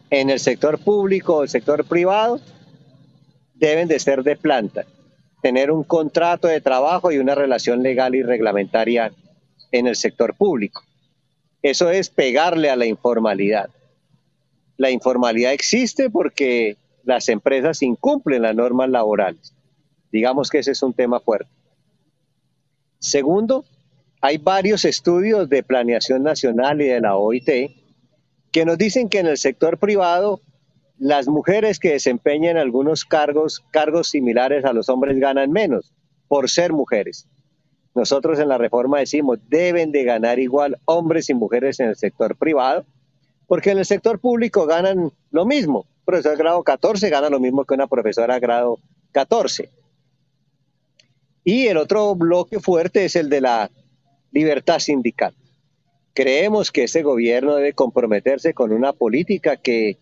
en 0.10 0.30
el 0.30 0.39
sector 0.39 0.80
público 0.80 1.38
o 1.38 1.44
el 1.44 1.50
sector 1.50 1.86
privado 1.86 2.39
deben 3.54 3.88
de 3.88 4.00
ser 4.00 4.24
de 4.24 4.36
planta, 4.36 4.86
tener 5.42 5.72
un 5.72 5.84
contrato 5.84 6.48
de 6.48 6.62
trabajo 6.62 7.12
y 7.12 7.18
una 7.18 7.36
relación 7.36 7.84
legal 7.84 8.16
y 8.16 8.24
reglamentaria 8.24 9.12
en 9.72 9.88
el 9.88 9.96
sector 9.96 10.36
público. 10.36 10.82
Eso 11.62 11.89
es 11.89 12.10
pegarle 12.10 12.70
a 12.70 12.75
la 12.75 12.86
informalidad. 12.86 13.70
La 14.78 14.89
informalidad 14.89 15.51
existe 15.51 16.10
porque 16.10 16.78
las 17.04 17.28
empresas 17.28 17.82
incumplen 17.82 18.44
las 18.44 18.56
normas 18.56 18.89
laborales. 18.89 19.54
Digamos 20.12 20.50
que 20.50 20.60
ese 20.60 20.72
es 20.72 20.82
un 20.82 20.94
tema 20.94 21.20
fuerte. 21.20 21.51
Segundo, 23.00 23.66
hay 24.22 24.38
varios 24.38 24.86
estudios 24.86 25.50
de 25.50 25.63
planeación 25.63 26.24
nacional 26.24 26.82
y 26.82 26.86
de 26.86 27.01
la 27.01 27.18
OIT 27.18 27.50
que 28.51 28.65
nos 28.65 28.77
dicen 28.77 29.10
que 29.10 29.20
en 29.20 29.27
el 29.27 29.38
sector 29.38 29.77
privado 29.77 30.41
las 30.98 31.27
mujeres 31.27 31.79
que 31.79 31.91
desempeñan 31.91 32.58
algunos 32.58 33.06
cargos, 33.06 33.63
cargos 33.72 34.10
similares 34.10 34.65
a 34.65 34.74
los 34.74 34.89
hombres 34.89 35.18
ganan 35.18 35.51
menos 35.51 35.94
por 36.27 36.50
ser 36.50 36.74
mujeres. 36.74 37.27
Nosotros 37.96 38.39
en 38.39 38.50
la 38.50 38.58
reforma 38.58 39.00
decimos, 39.00 39.39
deben 39.48 39.91
de 39.91 40.03
ganar 40.03 40.39
igual 40.39 40.77
hombres 40.86 41.29
y 41.29 41.34
mujeres 41.34 41.79
en 41.79 41.89
el 41.89 41.96
sector 41.96 42.36
privado, 42.36 42.86
porque 43.48 43.72
en 43.72 43.79
el 43.79 43.86
sector 43.86 44.20
público 44.20 44.65
ganan 44.65 45.12
lo 45.32 45.46
mismo. 45.46 45.79
Un 46.00 46.06
profesor 46.06 46.38
grado 46.38 46.63
14 46.63 47.10
gana 47.10 47.29
lo 47.29 47.39
mismo 47.39 47.65
que 47.65 47.74
una 47.74 47.88
profesora 47.88 48.38
grado 48.39 48.79
14. 49.12 49.70
Y 51.44 51.68
el 51.68 51.77
otro 51.77 52.13
bloque 52.15 52.60
fuerte 52.60 53.06
es 53.06 53.15
el 53.15 53.29
de 53.29 53.41
la 53.41 53.72
libertad 54.32 54.79
sindical. 54.79 55.34
Creemos 56.20 56.74
que 56.74 56.84
este 56.84 57.02
gobierno 57.02 57.56
debe 57.56 57.72
comprometerse 57.72 58.54
con 58.54 58.74
una 58.74 58.92
política 58.92 59.56
que 59.56 60.00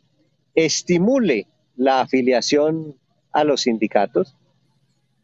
estimule 0.56 1.46
la 1.76 2.02
afiliación 2.02 2.96
a 3.32 3.44
los 3.44 3.62
sindicatos, 3.62 4.36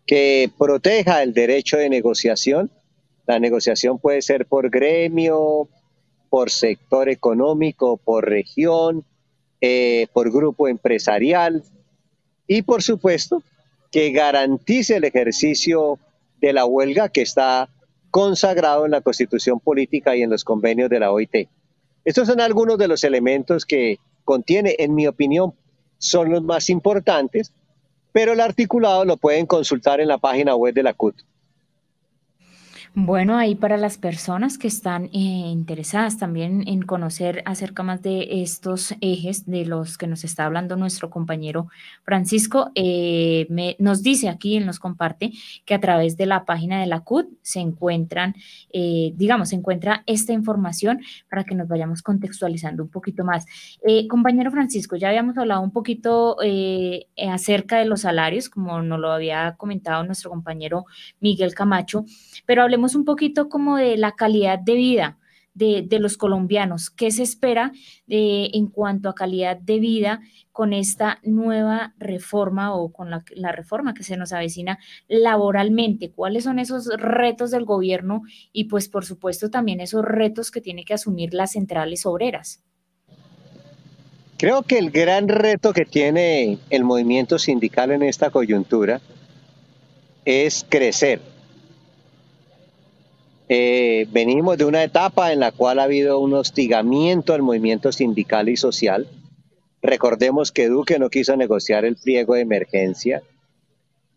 que 0.06 0.52
proteja 0.56 1.24
el 1.24 1.34
derecho 1.34 1.78
de 1.78 1.90
negociación. 1.90 2.70
La 3.26 3.40
negociación 3.40 3.98
puede 3.98 4.22
ser 4.22 4.46
por 4.46 4.70
gremio, 4.70 5.68
por 6.30 6.52
sector 6.52 7.10
económico, 7.10 7.98
por 7.98 8.30
región, 8.30 9.04
eh, 9.62 10.06
por 10.14 10.32
grupo 10.32 10.68
empresarial 10.68 11.64
y 12.46 12.62
por 12.62 12.84
supuesto 12.84 13.42
que 13.90 14.12
garantice 14.12 14.98
el 14.98 15.06
ejercicio 15.06 15.98
de 16.40 16.54
la 16.54 16.68
huelga 16.68 17.10
que 17.10 17.24
está 17.24 17.68
consagrado 18.14 18.86
en 18.86 18.92
la 18.92 19.02
Constitución 19.02 19.60
Política 19.60 20.16
y 20.16 20.22
en 20.22 20.30
los 20.30 20.44
convenios 20.44 20.88
de 20.88 21.00
la 21.00 21.12
OIT. 21.12 21.50
Estos 22.06 22.28
son 22.28 22.42
algunos 22.42 22.78
de 22.78 22.88
los 22.88 23.04
elementos 23.04 23.66
que 23.66 23.98
contiene, 24.24 24.76
en 24.78 24.94
mi 24.94 25.08
opinión, 25.08 25.56
son 25.98 26.30
los 26.30 26.44
más 26.44 26.70
importantes, 26.70 27.52
pero 28.12 28.34
el 28.34 28.40
articulado 28.40 29.04
lo 29.04 29.18
pueden 29.18 29.48
consultar 29.48 30.00
en 30.00 30.10
la 30.10 30.20
página 30.20 30.56
web 30.56 30.76
de 30.76 30.84
la 30.84 30.94
CUT. 30.94 31.16
Bueno, 32.96 33.38
ahí 33.38 33.56
para 33.56 33.76
las 33.76 33.98
personas 33.98 34.60
que 34.60 34.68
están 34.68 35.06
eh, 35.06 35.10
interesadas 35.18 36.20
también 36.20 36.64
en 36.68 36.84
conocer 36.84 37.42
acerca 37.46 37.82
más 37.82 38.04
de 38.04 38.44
estos 38.44 38.94
ejes 39.02 39.48
de 39.48 39.66
los 39.66 39.98
que 39.98 40.06
nos 40.06 40.24
está 40.24 40.46
hablando 40.46 40.76
nuestro 40.76 41.10
compañero 41.10 41.70
Francisco, 42.04 42.70
eh, 42.76 43.48
nos 43.80 44.04
dice 44.04 44.30
aquí, 44.30 44.58
él 44.58 44.68
nos 44.68 44.78
comparte 44.78 45.32
que 45.66 45.74
a 45.74 45.80
través 45.80 46.18
de 46.18 46.28
la 46.28 46.46
página 46.46 46.80
de 46.82 46.86
la 46.86 47.00
CUT 47.00 47.30
se 47.42 47.62
encuentran, 47.62 48.36
eh, 48.72 49.12
digamos, 49.16 49.50
se 49.50 49.56
encuentra 49.56 50.04
esta 50.06 50.34
información 50.34 51.02
para 51.32 51.46
que 51.46 51.56
nos 51.56 51.68
vayamos 51.68 52.04
contextualizando 52.04 52.84
un 52.84 52.90
poquito 52.90 53.26
más. 53.26 53.48
compañero 54.08 54.52
Francisco, 54.52 54.98
ya 54.98 55.08
habíamos 55.08 55.36
hablado 55.40 55.62
un 55.62 55.72
poquito 55.72 56.38
acerca 57.28 57.80
de 57.80 57.86
los 57.86 58.02
salarios, 58.02 58.50
como 58.50 58.84
nos 58.84 59.00
lo 59.00 59.12
había 59.12 59.56
comentado 59.58 60.04
nuestro 60.04 60.30
compañero 60.30 60.86
Miguel 61.20 61.56
Camacho, 61.56 62.06
pero 62.46 62.62
hablemos 62.62 62.83
un 62.96 63.06
poquito 63.06 63.50
como 63.50 63.78
de 63.78 63.98
la 63.98 64.14
calidad 64.14 64.60
de 64.60 64.76
vida 64.76 65.18
de, 65.54 66.00
los 66.00 66.18
colombianos. 66.18 66.90
¿Qué 66.90 67.12
se 67.12 67.24
espera 67.24 67.72
eh, 68.08 68.50
en 68.54 68.68
cuanto 68.68 69.10
a 69.10 69.16
calidad 69.16 69.58
de 69.58 69.80
vida 69.80 70.22
con 70.52 70.74
esta 70.74 71.20
nueva 71.24 71.94
reforma 71.98 72.76
o 72.76 72.92
con 72.92 73.10
la, 73.10 73.24
la, 73.36 73.52
reforma 73.52 73.94
que 73.94 74.04
se 74.04 74.18
nos 74.18 74.34
avecina 74.34 74.80
laboralmente? 75.08 76.12
¿Cuáles 76.12 76.44
son 76.44 76.60
esos 76.60 76.88
retos 76.98 77.52
del 77.52 77.66
gobierno 77.66 78.24
y 78.52 78.66
pues 78.66 78.90
por 78.90 79.06
supuesto 79.06 79.50
también 79.50 79.80
esos 79.80 80.04
retos 80.04 80.52
que 80.52 80.62
tiene 80.62 80.86
que 80.86 80.94
asumir 80.94 81.34
las 81.34 81.52
centrales 81.52 82.06
obreras? 82.06 82.64
Creo 84.38 84.64
que 84.64 84.78
el 84.78 84.92
gran 84.92 85.30
reto 85.30 85.72
que 85.72 85.86
tiene 85.86 86.58
el 86.70 86.84
movimiento 86.84 87.40
sindical 87.40 87.92
en 87.92 88.04
esta 88.04 88.30
coyuntura 88.30 89.00
es 90.26 90.66
crecer 90.68 91.33
eh, 93.56 94.08
venimos 94.10 94.58
de 94.58 94.66
una 94.66 94.84
etapa 94.84 95.32
en 95.32 95.40
la 95.40 95.52
cual 95.52 95.78
ha 95.78 95.84
habido 95.84 96.18
un 96.18 96.34
hostigamiento 96.34 97.36
al 97.36 97.44
movimiento 97.44 97.92
sindical 97.92 98.50
y 98.50 98.58
social. 98.58 99.08
Recordemos 99.80 100.52
que 100.52 100.70
Duque 100.70 100.98
no 100.98 101.12
quiso 101.12 101.38
negociar 101.38 101.86
el 101.86 101.96
pliego 101.96 102.34
de 102.34 102.42
emergencia. 102.42 103.22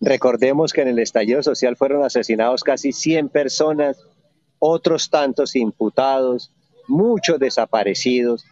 Recordemos 0.00 0.72
que 0.72 0.80
en 0.80 0.88
el 0.88 1.00
estallido 1.00 1.42
social 1.42 1.76
fueron 1.76 2.02
asesinados 2.02 2.64
casi 2.64 2.92
100 2.92 3.28
personas, 3.28 3.98
otros 4.58 5.10
tantos 5.10 5.54
imputados, 5.54 6.50
muchos 6.88 7.38
desaparecidos. 7.38 8.46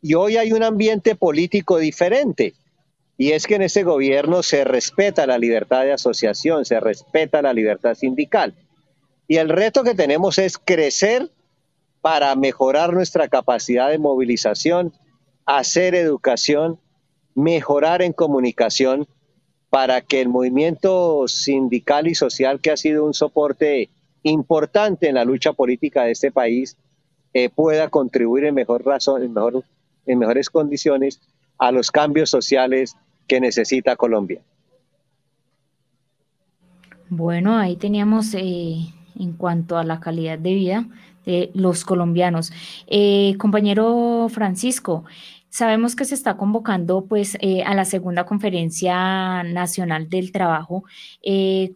Y 0.00 0.14
hoy 0.14 0.36
hay 0.36 0.52
un 0.52 0.64
ambiente 0.64 1.14
político 1.14 1.78
diferente. 1.78 2.54
Y 3.16 3.30
es 3.30 3.46
que 3.46 3.54
en 3.54 3.62
ese 3.62 3.84
gobierno 3.84 4.42
se 4.42 4.64
respeta 4.64 5.28
la 5.28 5.38
libertad 5.38 5.84
de 5.84 5.92
asociación, 5.92 6.64
se 6.64 6.80
respeta 6.80 7.40
la 7.40 7.52
libertad 7.52 7.94
sindical. 7.94 8.52
Y 9.32 9.38
el 9.38 9.48
reto 9.48 9.82
que 9.82 9.94
tenemos 9.94 10.36
es 10.36 10.58
crecer 10.58 11.30
para 12.02 12.36
mejorar 12.36 12.92
nuestra 12.92 13.28
capacidad 13.28 13.88
de 13.88 13.96
movilización, 13.98 14.92
hacer 15.46 15.94
educación, 15.94 16.78
mejorar 17.34 18.02
en 18.02 18.12
comunicación, 18.12 19.08
para 19.70 20.02
que 20.02 20.20
el 20.20 20.28
movimiento 20.28 21.26
sindical 21.28 22.08
y 22.08 22.14
social, 22.14 22.60
que 22.60 22.72
ha 22.72 22.76
sido 22.76 23.06
un 23.06 23.14
soporte 23.14 23.88
importante 24.22 25.08
en 25.08 25.14
la 25.14 25.24
lucha 25.24 25.54
política 25.54 26.04
de 26.04 26.10
este 26.10 26.30
país, 26.30 26.76
eh, 27.32 27.48
pueda 27.48 27.88
contribuir 27.88 28.44
en, 28.44 28.54
mejor 28.54 28.84
razón, 28.84 29.22
en, 29.22 29.32
mejor, 29.32 29.64
en 30.04 30.18
mejores 30.18 30.50
condiciones 30.50 31.22
a 31.56 31.72
los 31.72 31.90
cambios 31.90 32.28
sociales 32.28 32.98
que 33.26 33.40
necesita 33.40 33.96
Colombia. 33.96 34.42
Bueno, 37.08 37.56
ahí 37.56 37.76
teníamos 37.76 38.34
eh, 38.34 38.92
en 39.22 39.32
cuanto 39.32 39.78
a 39.78 39.84
la 39.84 40.00
calidad 40.00 40.38
de 40.38 40.54
vida 40.54 40.86
de 41.24 41.50
los 41.54 41.84
colombianos. 41.84 42.52
Eh, 42.86 43.36
compañero 43.38 44.26
Francisco, 44.28 45.04
sabemos 45.48 45.94
que 45.94 46.04
se 46.04 46.14
está 46.14 46.36
convocando 46.36 47.04
pues 47.04 47.36
eh, 47.40 47.62
a 47.62 47.74
la 47.74 47.84
segunda 47.84 48.24
conferencia 48.24 49.42
nacional 49.44 50.08
del 50.08 50.32
trabajo. 50.32 50.84
Eh, 51.22 51.72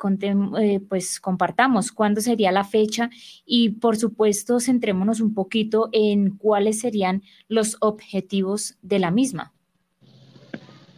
pues 0.88 1.20
compartamos 1.20 1.92
cuándo 1.92 2.20
sería 2.20 2.50
la 2.52 2.64
fecha 2.64 3.10
y 3.44 3.70
por 3.70 3.96
supuesto 3.96 4.60
centrémonos 4.60 5.20
un 5.20 5.34
poquito 5.34 5.88
en 5.92 6.30
cuáles 6.36 6.80
serían 6.80 7.22
los 7.48 7.76
objetivos 7.80 8.76
de 8.82 8.98
la 8.98 9.10
misma. 9.10 9.52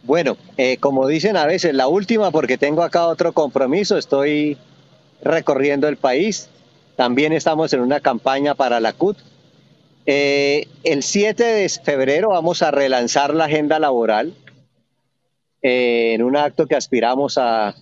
Bueno, 0.03 0.37
como 0.79 1.05
dicen 1.05 1.37
a 1.37 1.45
veces, 1.45 1.75
la 1.75 1.87
última 1.87 2.31
porque 2.31 2.57
tengo 2.57 2.81
acá 2.81 3.05
otro 3.05 3.31
compromiso, 3.31 3.95
estoy 3.95 4.57
recorriendo 5.21 5.87
el 5.87 5.97
país. 5.97 6.49
También 6.95 7.33
estamos 7.33 7.73
en 7.73 7.81
una 7.81 7.99
campaña 7.99 8.55
para 8.55 8.79
la 8.79 8.93
CUT. 8.93 9.17
Eh, 10.05 10.67
el 10.83 11.03
7 11.03 11.43
de 11.43 11.69
febrero 11.69 12.29
vamos 12.29 12.61
a 12.61 12.71
relanzar 12.71 13.33
la 13.33 13.45
agenda 13.45 13.79
laboral 13.79 14.33
eh, 15.61 16.13
en 16.13 16.23
un 16.23 16.35
acto 16.35 16.67
que 16.67 16.75
aspiramos 16.75 17.37
a, 17.37 17.75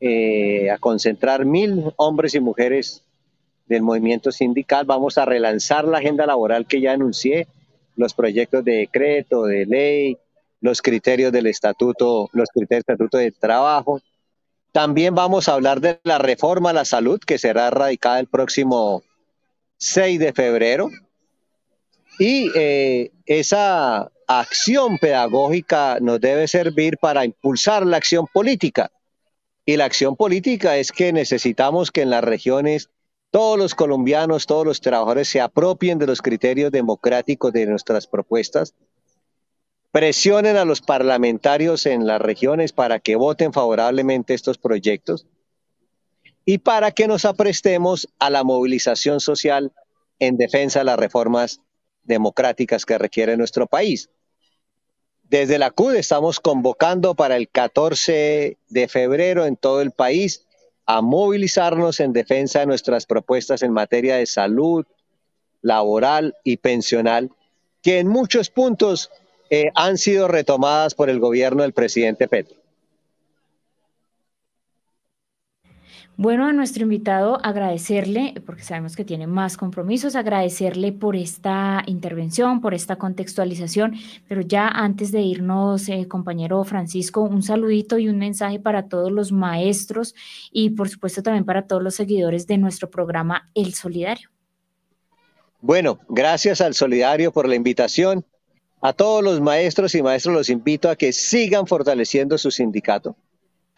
eh, 0.00 0.70
a 0.70 0.78
concentrar 0.78 1.44
mil 1.44 1.92
hombres 1.96 2.34
y 2.34 2.40
mujeres 2.40 3.02
del 3.66 3.82
movimiento 3.82 4.32
sindical. 4.32 4.86
Vamos 4.86 5.18
a 5.18 5.24
relanzar 5.24 5.84
la 5.84 5.98
agenda 5.98 6.26
laboral 6.26 6.66
que 6.66 6.80
ya 6.80 6.92
anuncié, 6.92 7.46
los 7.96 8.14
proyectos 8.14 8.64
de 8.64 8.76
decreto, 8.76 9.44
de 9.44 9.66
ley, 9.66 10.18
los 10.60 10.82
criterios 10.82 11.32
del 11.32 11.46
estatuto, 11.46 12.28
los 12.32 12.48
criterios 12.48 12.84
del 12.86 12.94
estatuto 12.94 13.18
de 13.18 13.32
trabajo. 13.32 14.00
También 14.72 15.14
vamos 15.14 15.48
a 15.48 15.54
hablar 15.54 15.80
de 15.80 15.98
la 16.04 16.18
reforma 16.18 16.70
a 16.70 16.74
la 16.74 16.84
salud 16.84 17.20
que 17.20 17.38
será 17.38 17.70
radicada 17.70 18.20
el 18.20 18.26
próximo 18.26 19.02
6 19.78 20.18
de 20.18 20.32
febrero. 20.32 20.90
Y 22.18 22.50
eh, 22.54 23.10
esa 23.26 24.10
acción 24.26 24.98
pedagógica 24.98 25.98
nos 26.00 26.20
debe 26.20 26.48
servir 26.48 26.98
para 26.98 27.24
impulsar 27.24 27.86
la 27.86 27.96
acción 27.96 28.26
política. 28.32 28.90
Y 29.64 29.76
la 29.76 29.84
acción 29.84 30.16
política 30.16 30.76
es 30.76 30.92
que 30.92 31.12
necesitamos 31.12 31.90
que 31.90 32.02
en 32.02 32.10
las 32.10 32.24
regiones 32.24 32.90
todos 33.30 33.58
los 33.58 33.74
colombianos, 33.74 34.46
todos 34.46 34.64
los 34.64 34.80
trabajadores 34.80 35.28
se 35.28 35.40
apropien 35.40 35.98
de 35.98 36.06
los 36.06 36.22
criterios 36.22 36.72
democráticos 36.72 37.52
de 37.52 37.66
nuestras 37.66 38.06
propuestas, 38.06 38.74
presionen 39.90 40.56
a 40.56 40.64
los 40.64 40.80
parlamentarios 40.80 41.86
en 41.86 42.06
las 42.06 42.20
regiones 42.20 42.72
para 42.72 43.00
que 43.00 43.16
voten 43.16 43.52
favorablemente 43.52 44.34
estos 44.34 44.58
proyectos 44.58 45.26
y 46.44 46.58
para 46.58 46.92
que 46.92 47.06
nos 47.06 47.24
aprestemos 47.24 48.08
a 48.18 48.30
la 48.30 48.44
movilización 48.44 49.20
social 49.20 49.72
en 50.18 50.36
defensa 50.36 50.80
de 50.80 50.86
las 50.86 50.98
reformas 50.98 51.60
democráticas 52.04 52.84
que 52.84 52.98
requiere 52.98 53.36
nuestro 53.36 53.66
país. 53.66 54.10
Desde 55.24 55.58
la 55.58 55.70
CUD 55.70 55.96
estamos 55.96 56.40
convocando 56.40 57.14
para 57.14 57.36
el 57.36 57.50
14 57.50 58.56
de 58.68 58.88
febrero 58.88 59.44
en 59.44 59.56
todo 59.56 59.82
el 59.82 59.90
país 59.90 60.46
a 60.86 61.02
movilizarnos 61.02 62.00
en 62.00 62.14
defensa 62.14 62.60
de 62.60 62.66
nuestras 62.66 63.04
propuestas 63.04 63.62
en 63.62 63.72
materia 63.72 64.16
de 64.16 64.24
salud, 64.24 64.86
laboral 65.60 66.34
y 66.44 66.56
pensional, 66.56 67.30
que 67.82 67.98
en 67.98 68.08
muchos 68.08 68.48
puntos 68.48 69.10
eh, 69.50 69.70
han 69.74 69.98
sido 69.98 70.28
retomadas 70.28 70.94
por 70.94 71.10
el 71.10 71.20
gobierno 71.20 71.62
del 71.62 71.72
presidente 71.72 72.28
Petro. 72.28 72.56
Bueno, 76.20 76.48
a 76.48 76.52
nuestro 76.52 76.82
invitado 76.82 77.38
agradecerle, 77.44 78.34
porque 78.44 78.64
sabemos 78.64 78.96
que 78.96 79.04
tiene 79.04 79.28
más 79.28 79.56
compromisos, 79.56 80.16
agradecerle 80.16 80.90
por 80.90 81.14
esta 81.14 81.84
intervención, 81.86 82.60
por 82.60 82.74
esta 82.74 82.96
contextualización, 82.96 83.94
pero 84.26 84.40
ya 84.40 84.66
antes 84.66 85.12
de 85.12 85.20
irnos, 85.20 85.88
eh, 85.88 86.08
compañero 86.08 86.64
Francisco, 86.64 87.20
un 87.20 87.44
saludito 87.44 87.98
y 87.98 88.08
un 88.08 88.18
mensaje 88.18 88.58
para 88.58 88.88
todos 88.88 89.12
los 89.12 89.30
maestros 89.30 90.16
y 90.50 90.70
por 90.70 90.88
supuesto 90.88 91.22
también 91.22 91.44
para 91.44 91.68
todos 91.68 91.84
los 91.84 91.94
seguidores 91.94 92.48
de 92.48 92.58
nuestro 92.58 92.90
programa 92.90 93.48
El 93.54 93.74
Solidario. 93.74 94.28
Bueno, 95.60 96.00
gracias 96.08 96.60
al 96.60 96.74
Solidario 96.74 97.30
por 97.30 97.46
la 97.48 97.54
invitación. 97.54 98.24
A 98.80 98.92
todos 98.92 99.22
los 99.24 99.40
maestros 99.40 99.94
y 99.94 100.02
maestros 100.02 100.34
los 100.34 100.50
invito 100.50 100.88
a 100.88 100.96
que 100.96 101.12
sigan 101.12 101.66
fortaleciendo 101.66 102.38
su 102.38 102.50
sindicato 102.50 103.16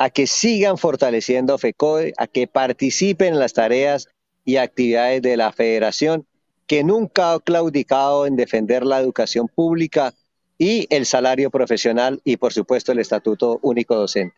a 0.01 0.09
que 0.09 0.27
sigan 0.27 0.79
fortaleciendo 0.79 1.59
FECODE, 1.59 2.15
a 2.17 2.27
que 2.27 2.47
participen 2.47 3.35
en 3.35 3.39
las 3.39 3.53
tareas 3.53 4.09
y 4.47 4.57
actividades 4.57 5.21
de 5.21 5.37
la 5.37 5.53
federación, 5.53 6.27
que 6.67 6.83
nunca 6.83 7.35
ha 7.35 7.39
claudicado 7.39 8.25
en 8.25 8.35
defender 8.35 8.83
la 8.87 8.99
educación 8.99 9.47
pública 9.47 10.15
y 10.57 10.87
el 10.89 11.05
salario 11.05 11.51
profesional 11.51 12.23
y 12.25 12.39
por 12.39 12.55
supuesto 12.55 12.93
el 12.93 12.99
estatuto 12.99 13.59
único 13.61 13.95
docente. 13.95 14.35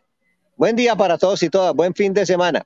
Buen 0.57 0.75
día 0.75 0.97
para 0.97 1.17
todos 1.17 1.41
y 1.43 1.49
todas, 1.49 1.73
buen 1.73 1.93
fin 1.93 2.13
de 2.13 2.25
semana. 2.25 2.65